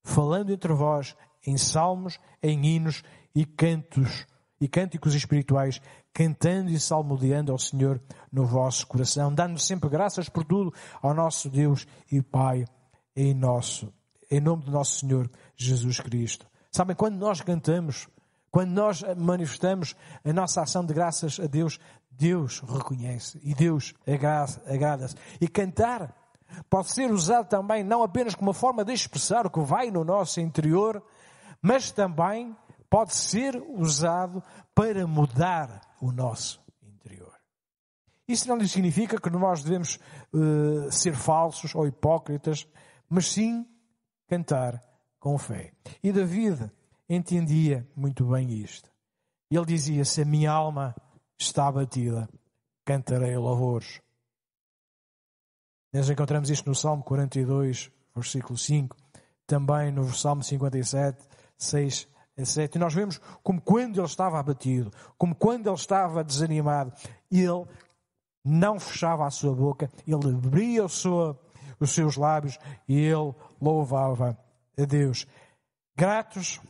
falando 0.04 0.52
entre 0.52 0.72
vós 0.72 1.16
em 1.44 1.56
salmos, 1.56 2.18
em 2.40 2.64
hinos 2.64 3.02
e 3.34 3.44
cantos, 3.44 4.26
e 4.60 4.68
cânticos 4.68 5.14
espirituais, 5.14 5.80
cantando 6.16 6.70
e 6.70 6.80
salmodiando 6.80 7.52
ao 7.52 7.58
Senhor 7.58 8.00
no 8.32 8.46
vosso 8.46 8.86
coração, 8.86 9.30
dando 9.34 9.58
sempre 9.58 9.90
graças 9.90 10.30
por 10.30 10.44
tudo 10.44 10.72
ao 11.02 11.12
nosso 11.12 11.50
Deus 11.50 11.86
e 12.10 12.22
Pai, 12.22 12.64
em 13.14 13.34
nosso, 13.34 13.92
em 14.30 14.40
nome 14.40 14.64
do 14.64 14.70
nosso 14.70 15.00
Senhor 15.00 15.30
Jesus 15.54 16.00
Cristo. 16.00 16.46
Sabem, 16.72 16.96
quando 16.96 17.18
nós 17.18 17.42
cantamos, 17.42 18.08
quando 18.50 18.70
nós 18.70 19.02
manifestamos 19.14 19.94
a 20.24 20.32
nossa 20.32 20.62
ação 20.62 20.86
de 20.86 20.94
graças 20.94 21.38
a 21.38 21.46
Deus, 21.46 21.78
Deus 22.10 22.60
reconhece 22.60 23.38
e 23.44 23.54
Deus 23.54 23.92
agrada-se. 24.66 25.16
E 25.38 25.46
cantar 25.46 26.16
pode 26.70 26.92
ser 26.92 27.10
usado 27.10 27.46
também 27.46 27.84
não 27.84 28.02
apenas 28.02 28.34
como 28.34 28.48
uma 28.48 28.54
forma 28.54 28.86
de 28.86 28.94
expressar 28.94 29.46
o 29.46 29.50
que 29.50 29.60
vai 29.60 29.90
no 29.90 30.02
nosso 30.02 30.40
interior, 30.40 31.02
mas 31.60 31.90
também 31.90 32.56
pode 32.88 33.14
ser 33.14 33.62
usado 33.76 34.42
para 34.74 35.06
mudar 35.06 35.85
o 36.00 36.12
nosso 36.12 36.62
interior. 36.82 37.34
Isso 38.28 38.48
não 38.48 38.66
significa 38.66 39.20
que 39.20 39.30
nós 39.30 39.62
devemos 39.62 39.98
uh, 40.32 40.90
ser 40.90 41.14
falsos 41.14 41.74
ou 41.74 41.86
hipócritas, 41.86 42.66
mas 43.08 43.26
sim 43.30 43.66
cantar 44.26 44.82
com 45.20 45.38
fé. 45.38 45.72
E 46.02 46.12
David 46.12 46.70
entendia 47.08 47.88
muito 47.94 48.26
bem 48.26 48.50
isto. 48.52 48.90
Ele 49.50 49.64
dizia: 49.64 50.04
Se 50.04 50.22
a 50.22 50.24
minha 50.24 50.50
alma 50.50 50.94
está 51.38 51.68
abatida, 51.68 52.28
cantarei 52.84 53.36
louvores. 53.36 54.00
Nós 55.92 56.10
encontramos 56.10 56.50
isto 56.50 56.68
no 56.68 56.74
Salmo 56.74 57.02
42, 57.04 57.90
versículo 58.14 58.58
5, 58.58 58.96
também 59.46 59.92
no 59.92 60.12
Salmo 60.12 60.42
57, 60.42 61.26
6 61.56 62.08
etc. 62.36 62.74
E 62.74 62.78
nós 62.78 62.94
vemos 62.94 63.20
como 63.42 63.60
quando 63.60 63.98
ele 63.98 64.06
estava 64.06 64.38
abatido, 64.38 64.90
como 65.16 65.34
quando 65.34 65.68
ele 65.68 65.76
estava 65.76 66.22
desanimado, 66.22 66.92
ele 67.30 67.66
não 68.44 68.78
fechava 68.78 69.26
a 69.26 69.30
sua 69.30 69.54
boca, 69.54 69.90
ele 70.06 70.28
abria 70.34 70.84
os 70.84 71.90
seus 71.90 72.16
lábios 72.16 72.58
e 72.88 72.98
ele 72.98 73.34
louvava 73.60 74.38
a 74.78 74.84
Deus. 74.84 75.26
Gratos 75.96 76.60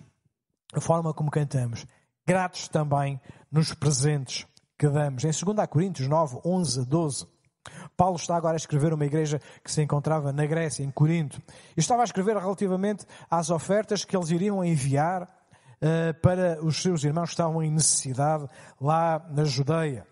a 0.74 0.80
forma 0.80 1.14
como 1.14 1.30
cantamos, 1.30 1.86
Gratos 2.26 2.66
também 2.66 3.20
nos 3.52 3.72
presentes 3.72 4.44
que 4.76 4.88
damos. 4.88 5.22
Em 5.22 5.30
2 5.30 5.68
Coríntios 5.68 6.08
9, 6.08 6.40
11 6.44 6.80
a 6.80 6.82
12, 6.82 7.26
Paulo 7.96 8.16
está 8.16 8.34
agora 8.34 8.54
a 8.54 8.56
escrever 8.56 8.92
uma 8.92 9.06
igreja 9.06 9.40
que 9.62 9.70
se 9.70 9.80
encontrava 9.80 10.32
na 10.32 10.44
Grécia, 10.44 10.82
em 10.82 10.90
Corinto. 10.90 11.40
E 11.76 11.80
estava 11.80 12.02
a 12.02 12.04
escrever 12.04 12.36
relativamente 12.36 13.06
às 13.30 13.48
ofertas 13.48 14.04
que 14.04 14.16
eles 14.16 14.30
iriam 14.30 14.64
enviar 14.64 15.35
para 16.22 16.64
os 16.64 16.80
seus 16.80 17.04
irmãos 17.04 17.26
que 17.26 17.34
estavam 17.34 17.62
em 17.62 17.70
necessidade 17.70 18.46
lá 18.80 19.24
na 19.30 19.44
Judeia. 19.44 20.06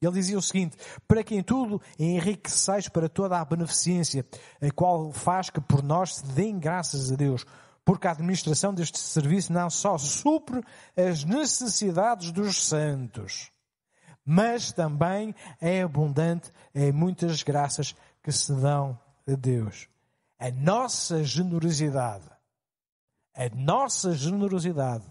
Ele 0.00 0.12
dizia 0.12 0.38
o 0.38 0.42
seguinte: 0.42 0.76
Para 1.06 1.24
que 1.24 1.34
em 1.34 1.42
tudo 1.42 1.80
enriqueçais 1.98 2.88
para 2.88 3.08
toda 3.08 3.38
a 3.38 3.44
beneficência, 3.44 4.24
a 4.60 4.70
qual 4.70 5.12
faz 5.12 5.50
que 5.50 5.60
por 5.60 5.82
nós 5.82 6.16
se 6.16 6.26
deem 6.26 6.58
graças 6.58 7.10
a 7.10 7.16
Deus, 7.16 7.44
porque 7.84 8.06
a 8.06 8.12
administração 8.12 8.72
deste 8.72 8.98
serviço 8.98 9.52
não 9.52 9.68
só 9.68 9.98
supre 9.98 10.62
as 10.96 11.24
necessidades 11.24 12.30
dos 12.30 12.64
santos, 12.64 13.50
mas 14.24 14.72
também 14.72 15.34
é 15.60 15.82
abundante 15.82 16.52
em 16.74 16.92
muitas 16.92 17.42
graças 17.42 17.94
que 18.22 18.30
se 18.30 18.54
dão 18.54 18.98
a 19.26 19.34
Deus. 19.34 19.88
A 20.38 20.50
nossa 20.50 21.24
generosidade, 21.24 22.28
a 23.38 23.48
nossa 23.54 24.12
generosidade 24.14 25.06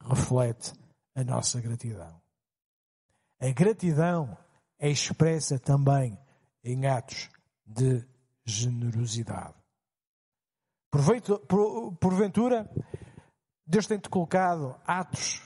reflete 0.00 0.72
a 1.14 1.22
nossa 1.22 1.60
gratidão. 1.60 2.18
A 3.38 3.50
gratidão 3.50 4.34
é 4.78 4.88
expressa 4.88 5.58
também 5.58 6.18
em 6.64 6.86
atos 6.86 7.28
de 7.66 8.02
generosidade. 8.46 9.54
Porventura, 12.00 12.66
Deus 13.66 13.86
tem-te 13.86 14.08
colocado 14.08 14.74
atos, 14.86 15.42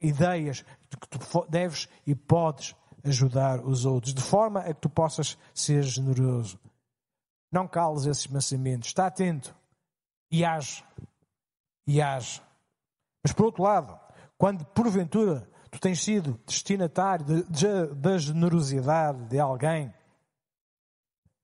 ideias 0.00 0.64
de 0.88 0.96
que 0.96 1.08
tu 1.08 1.46
deves 1.48 1.88
e 2.06 2.14
podes 2.14 2.76
ajudar 3.02 3.66
os 3.66 3.84
outros, 3.84 4.14
de 4.14 4.22
forma 4.22 4.60
a 4.60 4.72
que 4.72 4.80
tu 4.80 4.88
possas 4.88 5.36
ser 5.52 5.82
generoso. 5.82 6.56
Não 7.50 7.66
cales 7.66 8.06
esses 8.06 8.28
pensamentos, 8.28 8.90
está 8.90 9.08
atento 9.08 9.52
e 10.30 10.44
age. 10.44 10.84
E 11.88 12.02
age. 12.02 12.42
Mas 13.22 13.32
por 13.32 13.46
outro 13.46 13.62
lado, 13.62 13.98
quando 14.36 14.64
porventura 14.66 15.50
tu 15.70 15.80
tens 15.80 16.04
sido 16.04 16.38
destinatário 16.46 17.24
de, 17.24 17.42
de, 17.44 17.86
da 17.94 18.18
generosidade 18.18 19.24
de 19.24 19.38
alguém, 19.40 19.92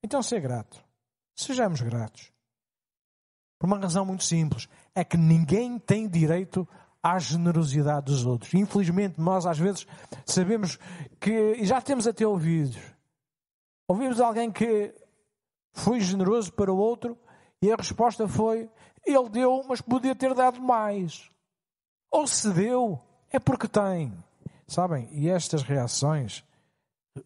então 0.02 0.22
seja 0.22 0.42
grato. 0.42 0.84
Sejamos 1.34 1.80
gratos. 1.80 2.30
Por 3.58 3.66
uma 3.66 3.78
razão 3.78 4.04
muito 4.04 4.22
simples: 4.22 4.68
é 4.94 5.02
que 5.02 5.16
ninguém 5.16 5.78
tem 5.78 6.06
direito 6.06 6.68
à 7.02 7.18
generosidade 7.18 8.06
dos 8.06 8.26
outros. 8.26 8.52
Infelizmente, 8.52 9.18
nós 9.18 9.46
às 9.46 9.58
vezes 9.58 9.86
sabemos 10.26 10.78
que, 11.18 11.54
e 11.54 11.64
já 11.64 11.80
temos 11.80 12.06
até 12.06 12.26
ouvidos, 12.26 12.78
ouvimos 13.88 14.20
alguém 14.20 14.52
que 14.52 14.94
foi 15.72 16.00
generoso 16.00 16.52
para 16.52 16.72
o 16.72 16.76
outro 16.76 17.18
e 17.62 17.72
a 17.72 17.76
resposta 17.76 18.28
foi: 18.28 18.70
ele 19.06 19.28
deu, 19.28 19.64
mas 19.68 19.80
podia 19.80 20.14
ter 20.14 20.34
dado 20.34 20.60
mais. 20.60 21.30
Ou 22.10 22.26
se 22.26 22.50
deu, 22.52 23.00
é 23.30 23.38
porque 23.38 23.68
tem. 23.68 24.12
Sabem? 24.66 25.08
E 25.12 25.28
estas 25.28 25.62
reações 25.62 26.44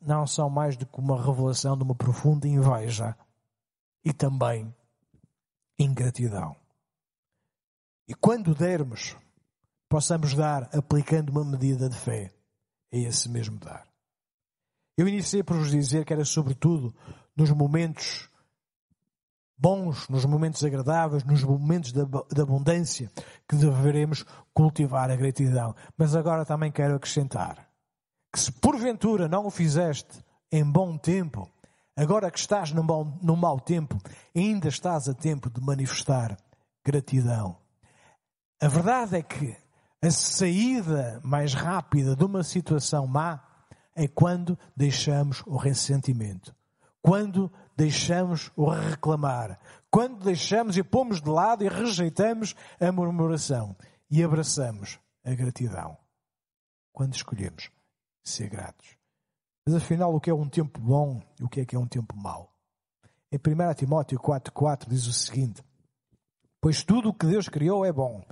não 0.00 0.26
são 0.26 0.50
mais 0.50 0.76
do 0.76 0.86
que 0.86 0.98
uma 0.98 1.22
revelação 1.22 1.76
de 1.76 1.82
uma 1.82 1.94
profunda 1.94 2.48
inveja 2.48 3.16
e 4.04 4.12
também 4.12 4.74
ingratidão. 5.78 6.56
E 8.06 8.14
quando 8.14 8.54
dermos, 8.54 9.16
possamos 9.88 10.34
dar 10.34 10.68
aplicando 10.74 11.30
uma 11.30 11.44
medida 11.44 11.88
de 11.88 11.96
fé 11.96 12.32
a 12.92 12.96
esse 12.96 13.28
mesmo 13.28 13.58
dar. 13.58 13.86
Eu 14.96 15.06
iniciei 15.06 15.42
por 15.42 15.56
vos 15.56 15.70
dizer 15.70 16.04
que 16.04 16.12
era 16.12 16.24
sobretudo 16.24 16.94
nos 17.36 17.50
momentos 17.50 18.27
bons, 19.58 20.08
nos 20.08 20.24
momentos 20.24 20.62
agradáveis, 20.64 21.24
nos 21.24 21.42
momentos 21.42 21.92
de, 21.92 22.00
abundância, 22.40 23.10
que 23.48 23.56
deveremos 23.56 24.24
cultivar 24.54 25.10
a 25.10 25.16
gratidão. 25.16 25.74
Mas 25.96 26.14
agora 26.14 26.44
também 26.44 26.70
quero 26.70 26.94
acrescentar 26.94 27.68
que 28.32 28.38
se 28.38 28.52
porventura 28.52 29.28
não 29.28 29.46
o 29.46 29.50
fizeste 29.50 30.24
em 30.52 30.64
bom 30.64 30.96
tempo, 30.96 31.48
agora 31.96 32.30
que 32.30 32.38
estás 32.38 32.72
no 32.72 32.82
no 33.22 33.36
mau 33.36 33.58
tempo, 33.58 33.98
ainda 34.34 34.68
estás 34.68 35.08
a 35.08 35.14
tempo 35.14 35.50
de 35.50 35.60
manifestar 35.60 36.36
gratidão. 36.84 37.56
A 38.60 38.68
verdade 38.68 39.16
é 39.16 39.22
que 39.22 39.56
a 40.02 40.10
saída 40.10 41.20
mais 41.24 41.54
rápida 41.54 42.14
de 42.14 42.24
uma 42.24 42.42
situação 42.42 43.06
má 43.06 43.40
é 43.94 44.06
quando 44.06 44.56
deixamos 44.76 45.42
o 45.46 45.56
ressentimento, 45.56 46.54
quando 47.02 47.50
deixamos 47.78 48.50
o 48.56 48.68
reclamar, 48.68 49.56
quando 49.88 50.24
deixamos 50.24 50.76
e 50.76 50.82
pomos 50.82 51.22
de 51.22 51.30
lado 51.30 51.62
e 51.62 51.68
rejeitamos 51.68 52.56
a 52.80 52.90
murmuração 52.90 53.76
e 54.10 54.20
abraçamos 54.20 54.98
a 55.24 55.32
gratidão. 55.32 55.96
Quando 56.92 57.14
escolhemos 57.14 57.70
ser 58.24 58.48
gratos. 58.50 58.96
Mas 59.64 59.76
afinal, 59.76 60.12
o 60.12 60.20
que 60.20 60.28
é 60.28 60.34
um 60.34 60.48
tempo 60.48 60.80
bom 60.80 61.22
e 61.38 61.44
o 61.44 61.48
que 61.48 61.60
é 61.60 61.64
que 61.64 61.76
é 61.76 61.78
um 61.78 61.86
tempo 61.86 62.16
mau? 62.16 62.52
Em 63.30 63.36
1 63.36 63.74
Timóteo 63.74 64.18
4,4 64.18 64.88
diz 64.88 65.06
o 65.06 65.12
seguinte: 65.12 65.62
Pois 66.60 66.82
tudo 66.82 67.10
o 67.10 67.14
que 67.14 67.26
Deus 67.26 67.48
criou 67.48 67.86
é 67.86 67.92
bom 67.92 68.24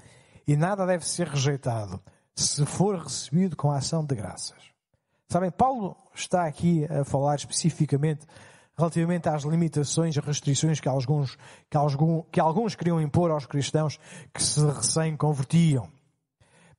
e 0.45 0.57
nada 0.57 0.85
deve 0.85 1.07
ser 1.07 1.29
rejeitado 1.29 2.03
se 2.35 2.67
for 2.67 2.99
recebido 2.99 3.57
com 3.57 3.71
a 3.71 3.77
ação 3.77 4.05
de 4.05 4.17
graças. 4.17 4.73
Sabem, 5.31 5.53
Paulo 5.53 5.97
está 6.13 6.47
aqui 6.47 6.85
a 6.87 7.05
falar 7.05 7.37
especificamente 7.37 8.27
relativamente 8.79 9.29
às 9.29 9.43
limitações 9.43 10.17
e 10.17 10.21
restrições 10.21 10.81
que 10.81 10.89
alguns, 10.89 11.37
que, 11.71 11.77
alguns, 11.77 12.27
que 12.31 12.41
alguns 12.41 12.75
queriam 12.75 13.01
impor 13.01 13.31
aos 13.31 13.47
cristãos 13.47 13.99
que 14.33 14.43
se 14.43 14.61
recém-convertiam. 14.65 15.91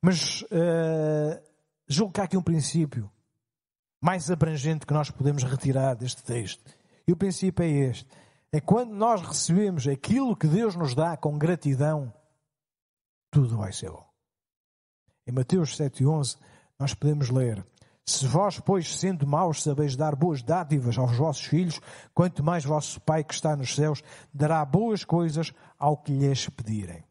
Mas 0.01 0.43
uh, 0.43 1.41
julgo 1.87 2.13
que 2.13 2.21
há 2.21 2.25
aqui 2.25 2.37
um 2.37 2.43
princípio 2.43 3.09
mais 3.99 4.29
abrangente 4.29 4.85
que 4.85 4.93
nós 4.93 5.09
podemos 5.09 5.43
retirar 5.43 5.95
deste 5.95 6.23
texto. 6.23 6.63
E 7.07 7.11
o 7.11 7.17
princípio 7.17 7.63
é 7.63 7.69
este. 7.69 8.07
É 8.51 8.61
quando 8.61 8.93
nós 8.93 9.21
recebemos 9.21 9.87
aquilo 9.87 10.35
que 10.35 10.47
Deus 10.47 10.75
nos 10.75 10.93
dá 10.93 11.17
com 11.17 11.37
gratidão, 11.37 12.13
tudo 13.31 13.57
vai 13.57 13.73
ser 13.73 13.89
bom. 13.89 14.05
Em 15.25 15.31
Mateus 15.31 15.75
7,11 15.75 16.37
nós 16.79 16.93
podemos 16.93 17.29
ler 17.29 17.65
se 18.09 18.25
vós, 18.25 18.57
pois, 18.57 18.97
sendo 18.97 19.27
maus, 19.27 19.61
sabeis 19.61 19.97
dar 19.97 20.15
boas 20.15 20.41
dádivas 20.41 20.97
aos 20.97 21.17
vossos 21.17 21.43
filhos, 21.43 21.81
quanto 22.13 22.41
mais 22.41 22.63
vosso 22.63 23.01
Pai 23.01 23.21
que 23.21 23.33
está 23.33 23.53
nos 23.53 23.75
céus 23.75 24.01
dará 24.33 24.63
boas 24.63 25.03
coisas 25.03 25.51
ao 25.77 25.97
que 25.97 26.13
lhes 26.13 26.47
pedirem. 26.47 27.03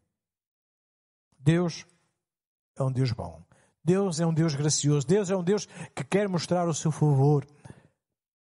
Deus 1.38 1.84
é 2.74 2.82
um 2.82 2.90
Deus 2.90 3.12
bom. 3.12 3.42
Deus 3.84 4.20
é 4.20 4.26
um 4.26 4.32
Deus 4.32 4.54
gracioso. 4.54 5.06
Deus 5.06 5.28
é 5.28 5.36
um 5.36 5.44
Deus 5.44 5.66
que 5.94 6.02
quer 6.02 6.30
mostrar 6.30 6.66
o 6.66 6.74
seu 6.74 6.90
favor 6.90 7.46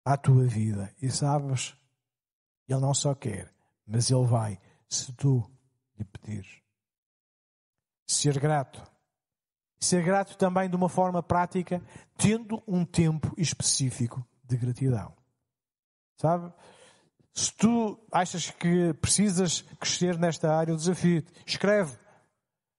à 0.04 0.14
tua 0.18 0.44
vida. 0.44 0.94
E 1.00 1.10
sabes, 1.10 1.74
Ele 2.68 2.80
não 2.80 2.92
só 2.92 3.14
quer, 3.14 3.50
mas 3.86 4.10
Ele 4.10 4.26
vai 4.26 4.60
se 4.86 5.10
tu 5.14 5.50
lhe 5.96 6.04
pedires. 6.04 6.60
Ser 8.06 8.38
grato 8.38 8.93
Ser 9.84 10.02
grato 10.02 10.38
também 10.38 10.70
de 10.70 10.74
uma 10.74 10.88
forma 10.88 11.22
prática, 11.22 11.82
tendo 12.16 12.62
um 12.66 12.86
tempo 12.86 13.34
específico 13.36 14.26
de 14.42 14.56
gratidão. 14.56 15.12
Sabe? 16.16 16.50
Se 17.34 17.52
tu 17.52 17.98
achas 18.10 18.50
que 18.50 18.94
precisas 18.94 19.60
crescer 19.78 20.18
nesta 20.18 20.56
área, 20.56 20.72
o 20.72 20.76
desafio 20.76 21.22
escreve 21.44 21.98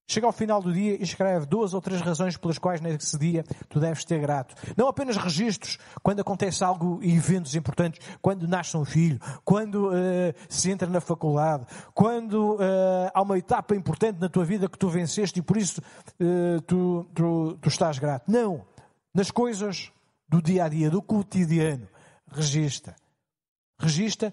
Chega 0.07 0.27
ao 0.27 0.31
final 0.31 0.61
do 0.61 0.71
dia 0.71 0.95
e 0.95 1.01
escreve 1.01 1.47
duas 1.47 1.73
ou 1.73 1.81
três 1.81 1.99
razões 1.99 2.37
pelas 2.37 2.59
quais 2.59 2.79
nesse 2.79 3.17
dia 3.17 3.43
tu 3.67 3.79
deves 3.79 4.05
ter 4.05 4.19
grato. 4.19 4.53
Não 4.77 4.87
apenas 4.87 5.17
registros 5.17 5.79
quando 6.03 6.19
acontece 6.19 6.63
algo 6.63 6.99
e 7.01 7.15
eventos 7.15 7.55
importantes, 7.55 7.99
quando 8.21 8.47
nasce 8.47 8.77
um 8.77 8.85
filho, 8.85 9.19
quando 9.43 9.89
uh, 9.89 9.91
se 10.47 10.69
entra 10.69 10.87
na 10.87 11.01
faculdade, 11.01 11.65
quando 11.93 12.53
uh, 12.53 13.09
há 13.15 13.21
uma 13.21 13.37
etapa 13.37 13.75
importante 13.75 14.19
na 14.19 14.29
tua 14.29 14.45
vida 14.45 14.69
que 14.69 14.77
tu 14.77 14.89
venceste 14.89 15.39
e 15.39 15.41
por 15.41 15.57
isso 15.57 15.81
uh, 15.81 16.61
tu, 16.61 17.07
tu, 17.15 17.57
tu 17.59 17.67
estás 17.67 17.97
grato. 17.97 18.31
Não. 18.31 18.63
Nas 19.11 19.31
coisas 19.31 19.91
do 20.29 20.39
dia 20.39 20.65
a 20.65 20.69
dia, 20.69 20.91
do 20.91 21.01
cotidiano, 21.01 21.87
registra. 22.31 22.95
Registra 23.79 24.31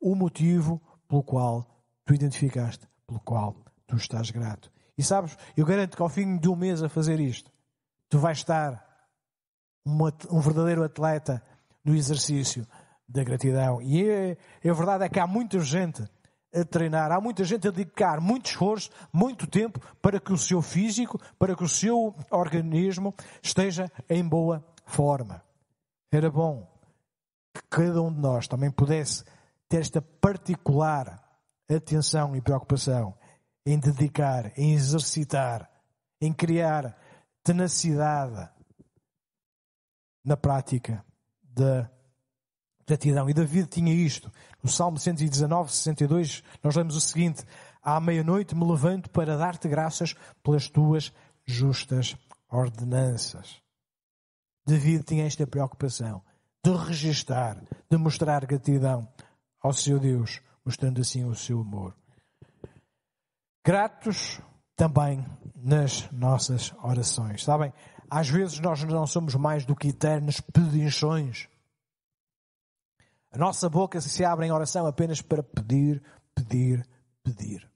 o 0.00 0.16
motivo 0.16 0.82
pelo 1.06 1.22
qual 1.22 1.64
tu 2.04 2.14
identificaste, 2.14 2.88
pelo 3.06 3.20
qual 3.20 3.54
tu 3.86 3.96
estás 3.96 4.30
grato. 4.30 4.71
E 4.96 5.02
sabes, 5.02 5.36
eu 5.56 5.64
garanto 5.64 5.96
que 5.96 6.02
ao 6.02 6.08
fim 6.08 6.36
de 6.36 6.48
um 6.48 6.56
mês 6.56 6.82
a 6.82 6.88
fazer 6.88 7.18
isto, 7.20 7.50
tu 8.08 8.18
vais 8.18 8.38
estar 8.38 8.84
um 9.84 10.40
verdadeiro 10.40 10.84
atleta 10.84 11.42
no 11.84 11.94
exercício 11.94 12.66
da 13.08 13.24
gratidão. 13.24 13.82
E 13.82 14.08
é, 14.08 14.36
a 14.68 14.72
verdade 14.72 15.04
é 15.04 15.08
que 15.08 15.18
há 15.18 15.26
muita 15.26 15.58
gente 15.60 16.02
a 16.54 16.64
treinar, 16.64 17.10
há 17.10 17.20
muita 17.20 17.44
gente 17.44 17.66
a 17.66 17.70
dedicar 17.70 18.20
muito 18.20 18.46
esforço, 18.46 18.90
muito 19.12 19.46
tempo 19.46 19.80
para 20.00 20.20
que 20.20 20.32
o 20.32 20.38
seu 20.38 20.60
físico, 20.60 21.18
para 21.38 21.56
que 21.56 21.64
o 21.64 21.68
seu 21.68 22.14
organismo 22.30 23.14
esteja 23.42 23.90
em 24.08 24.26
boa 24.26 24.64
forma. 24.84 25.42
Era 26.10 26.30
bom 26.30 26.70
que 27.54 27.62
cada 27.70 28.02
um 28.02 28.12
de 28.12 28.20
nós 28.20 28.46
também 28.46 28.70
pudesse 28.70 29.24
ter 29.68 29.78
esta 29.78 30.02
particular 30.02 31.22
atenção 31.70 32.36
e 32.36 32.40
preocupação 32.40 33.14
em 33.64 33.78
dedicar, 33.78 34.52
em 34.58 34.74
exercitar, 34.74 35.70
em 36.20 36.32
criar 36.32 36.96
tenacidade 37.42 38.48
na 40.24 40.36
prática 40.36 41.04
da 41.42 41.90
gratidão. 42.86 43.28
E 43.28 43.34
David 43.34 43.68
tinha 43.68 43.92
isto. 43.92 44.32
No 44.62 44.70
Salmo 44.70 44.98
119, 44.98 45.70
62, 45.70 46.42
nós 46.62 46.76
lemos 46.76 46.96
o 46.96 47.00
seguinte: 47.00 47.44
À 47.82 48.00
meia-noite 48.00 48.54
me 48.54 48.64
levanto 48.64 49.10
para 49.10 49.36
dar-te 49.36 49.68
graças 49.68 50.14
pelas 50.42 50.68
tuas 50.68 51.12
justas 51.44 52.16
ordenanças. 52.48 53.60
David 54.66 55.04
tinha 55.04 55.26
esta 55.26 55.46
preocupação 55.46 56.22
de 56.64 56.72
registar, 56.76 57.60
de 57.90 57.96
mostrar 57.96 58.46
gratidão 58.46 59.08
ao 59.60 59.72
seu 59.72 59.98
Deus, 59.98 60.40
mostrando 60.64 61.00
assim 61.00 61.24
o 61.24 61.34
seu 61.34 61.60
amor. 61.60 61.96
Gratos 63.64 64.40
também 64.76 65.24
nas 65.54 66.10
nossas 66.10 66.72
orações. 66.82 67.44
Sabem, 67.44 67.72
às 68.10 68.28
vezes 68.28 68.58
nós 68.60 68.82
não 68.84 69.06
somos 69.06 69.34
mais 69.34 69.64
do 69.64 69.76
que 69.76 69.88
eternos 69.88 70.40
pedinchões 70.40 71.48
a 73.32 73.38
nossa 73.38 73.68
boca 73.68 73.98
se 73.98 74.24
abre 74.24 74.46
em 74.46 74.52
oração 74.52 74.86
apenas 74.86 75.22
para 75.22 75.42
pedir, 75.42 76.02
pedir, 76.34 76.86
pedir. 77.24 77.66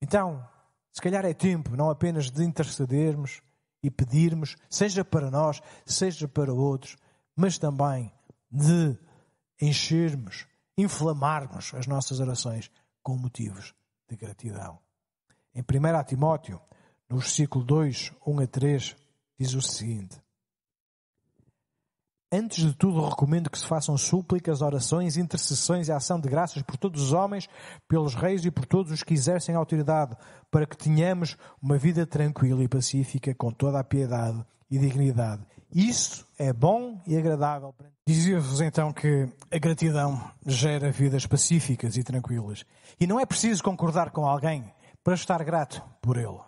Então, 0.00 0.44
se 0.92 1.00
calhar 1.00 1.24
é 1.24 1.32
tempo 1.32 1.76
não 1.76 1.88
apenas 1.88 2.30
de 2.30 2.42
intercedermos 2.42 3.40
e 3.80 3.90
pedirmos, 3.92 4.56
seja 4.68 5.04
para 5.04 5.30
nós, 5.30 5.62
seja 5.86 6.26
para 6.26 6.52
outros, 6.52 6.96
mas 7.36 7.58
também 7.58 8.12
de 8.50 8.98
enchermos, 9.60 10.48
inflamarmos 10.76 11.72
as 11.74 11.86
nossas 11.86 12.18
orações 12.18 12.68
com 13.04 13.16
motivos 13.16 13.72
de 14.08 14.16
gratidão. 14.16 14.80
Em 15.54 15.60
1 15.60 16.04
Timóteo, 16.04 16.60
no 17.08 17.18
versículo 17.18 17.64
2, 17.64 18.12
1 18.26 18.40
a 18.40 18.46
3, 18.46 18.96
diz 19.38 19.54
o 19.54 19.60
seguinte: 19.60 20.22
Antes 22.32 22.64
de 22.64 22.74
tudo, 22.74 23.06
recomendo 23.06 23.50
que 23.50 23.58
se 23.58 23.66
façam 23.66 23.94
súplicas, 23.98 24.62
orações, 24.62 25.18
intercessões 25.18 25.88
e 25.88 25.92
ação 25.92 26.18
de 26.18 26.30
graças 26.30 26.62
por 26.62 26.78
todos 26.78 27.02
os 27.02 27.12
homens, 27.12 27.46
pelos 27.86 28.14
reis 28.14 28.42
e 28.46 28.50
por 28.50 28.64
todos 28.64 28.90
os 28.90 29.02
que 29.02 29.12
exercem 29.12 29.54
autoridade, 29.54 30.16
para 30.50 30.64
que 30.64 30.74
tenhamos 30.74 31.36
uma 31.60 31.76
vida 31.76 32.06
tranquila 32.06 32.64
e 32.64 32.68
pacífica, 32.68 33.34
com 33.34 33.52
toda 33.52 33.78
a 33.78 33.84
piedade 33.84 34.42
e 34.70 34.78
dignidade. 34.78 35.42
Isso 35.74 36.26
é 36.38 36.50
bom 36.50 37.02
e 37.06 37.18
agradável. 37.18 37.74
Dizia-vos 38.06 38.62
então 38.62 38.90
que 38.90 39.28
a 39.50 39.58
gratidão 39.58 40.18
gera 40.46 40.90
vidas 40.90 41.26
pacíficas 41.26 41.98
e 41.98 42.02
tranquilas. 42.02 42.64
E 42.98 43.06
não 43.06 43.20
é 43.20 43.26
preciso 43.26 43.62
concordar 43.62 44.10
com 44.10 44.26
alguém 44.26 44.64
para 45.02 45.14
estar 45.14 45.42
grato 45.44 45.82
por 46.00 46.16
ele. 46.16 46.40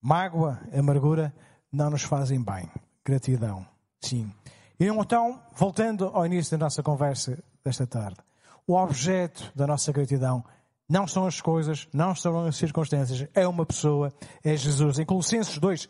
Mágoa, 0.00 0.60
amargura 0.72 1.34
não 1.72 1.90
nos 1.90 2.02
fazem 2.02 2.42
bem. 2.42 2.68
Gratidão, 3.04 3.66
sim. 4.00 4.32
E 4.78 4.86
então, 4.86 5.40
voltando 5.54 6.06
ao 6.06 6.24
início 6.26 6.56
da 6.56 6.64
nossa 6.64 6.82
conversa 6.82 7.42
desta 7.64 7.86
tarde, 7.86 8.18
o 8.66 8.74
objeto 8.74 9.50
da 9.54 9.66
nossa 9.66 9.92
gratidão 9.92 10.44
não 10.88 11.06
são 11.06 11.26
as 11.26 11.40
coisas, 11.40 11.88
não 11.92 12.14
são 12.14 12.46
as 12.46 12.56
circunstâncias, 12.56 13.28
é 13.34 13.46
uma 13.46 13.66
pessoa, 13.66 14.12
é 14.42 14.56
Jesus. 14.56 14.98
Em 14.98 15.04
Colossenses 15.04 15.58
2, 15.58 15.88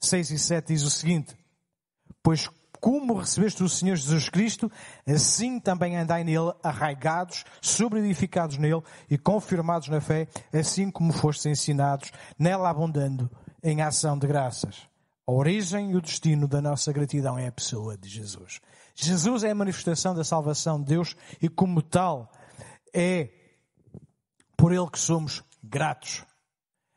6 0.00 0.30
e 0.30 0.38
7 0.38 0.66
diz 0.68 0.82
o 0.82 0.90
seguinte: 0.90 1.36
Pois 2.22 2.48
como 2.82 3.14
recebeste 3.14 3.62
o 3.62 3.68
Senhor 3.68 3.94
Jesus 3.94 4.28
Cristo, 4.28 4.68
assim 5.06 5.60
também 5.60 5.96
andai 5.96 6.24
nele, 6.24 6.52
arraigados, 6.64 7.44
sobreedificados 7.60 8.58
nele 8.58 8.82
e 9.08 9.16
confirmados 9.16 9.86
na 9.86 10.00
fé, 10.00 10.26
assim 10.52 10.90
como 10.90 11.12
fostes 11.12 11.46
ensinados, 11.46 12.10
nela 12.36 12.68
abundando 12.68 13.30
em 13.62 13.80
ação 13.82 14.18
de 14.18 14.26
graças. 14.26 14.88
A 15.24 15.30
origem 15.30 15.92
e 15.92 15.96
o 15.96 16.00
destino 16.00 16.48
da 16.48 16.60
nossa 16.60 16.92
gratidão 16.92 17.38
é 17.38 17.46
a 17.46 17.52
pessoa 17.52 17.96
de 17.96 18.08
Jesus. 18.08 18.60
Jesus 18.96 19.44
é 19.44 19.52
a 19.52 19.54
manifestação 19.54 20.12
da 20.12 20.24
salvação 20.24 20.80
de 20.80 20.86
Deus 20.86 21.14
e, 21.40 21.48
como 21.48 21.82
tal, 21.82 22.32
é 22.92 23.28
por 24.56 24.72
Ele 24.72 24.90
que 24.90 24.98
somos 24.98 25.44
gratos. 25.62 26.24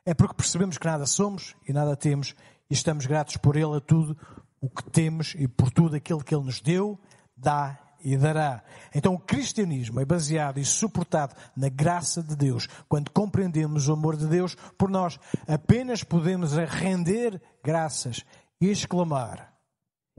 É 0.04 0.12
porque 0.14 0.34
percebemos 0.34 0.78
que 0.78 0.86
nada 0.86 1.06
somos 1.06 1.54
e 1.64 1.72
nada 1.72 1.94
temos 1.94 2.34
e 2.68 2.74
estamos 2.74 3.06
gratos 3.06 3.36
por 3.36 3.54
Ele 3.54 3.76
a 3.76 3.80
tudo 3.80 4.18
o 4.60 4.68
que 4.68 4.88
temos 4.90 5.34
e 5.38 5.46
por 5.46 5.70
tudo 5.70 5.96
aquilo 5.96 6.24
que 6.24 6.34
Ele 6.34 6.44
nos 6.44 6.60
deu, 6.60 6.98
dá 7.36 7.78
e 8.02 8.16
dará. 8.16 8.62
Então 8.94 9.14
o 9.14 9.18
cristianismo 9.18 10.00
é 10.00 10.04
baseado 10.04 10.58
e 10.58 10.64
suportado 10.64 11.34
na 11.56 11.68
graça 11.68 12.22
de 12.22 12.36
Deus. 12.36 12.68
Quando 12.88 13.10
compreendemos 13.10 13.88
o 13.88 13.92
amor 13.92 14.16
de 14.16 14.26
Deus 14.26 14.56
por 14.78 14.88
nós, 14.88 15.18
apenas 15.46 16.04
podemos 16.04 16.52
render 16.52 17.40
graças 17.64 18.24
e 18.60 18.68
exclamar 18.68 19.52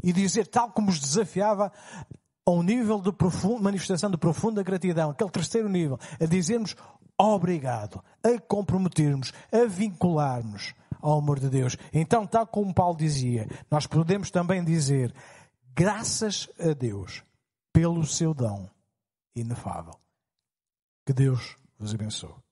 e 0.03 0.13
dizer, 0.13 0.47
tal 0.47 0.71
como 0.71 0.89
os 0.89 0.99
desafiava 0.99 1.71
a 2.45 2.51
um 2.51 2.61
nível 2.61 3.01
de 3.01 3.11
profundo, 3.11 3.63
manifestação 3.63 4.11
de 4.11 4.17
profunda 4.17 4.63
gratidão, 4.63 5.09
aquele 5.09 5.29
terceiro 5.29 5.67
nível, 5.67 5.99
a 6.19 6.25
dizermos 6.25 6.75
obrigado, 7.17 8.03
a 8.23 8.39
comprometermos, 8.39 9.33
a 9.51 9.65
vincularmos 9.65 10.73
ao 11.01 11.17
amor 11.17 11.39
de 11.39 11.49
Deus. 11.49 11.77
Então, 11.93 12.25
tal 12.25 12.47
como 12.47 12.73
Paulo 12.73 12.97
dizia, 12.97 13.47
nós 13.69 13.87
podemos 13.87 14.31
também 14.31 14.63
dizer 14.63 15.13
graças 15.75 16.49
a 16.59 16.73
Deus 16.73 17.23
pelo 17.71 18.05
seu 18.05 18.33
dom 18.33 18.67
inefável. 19.35 19.93
Que 21.05 21.13
Deus 21.13 21.55
vos 21.77 21.93
abençoe. 21.93 22.46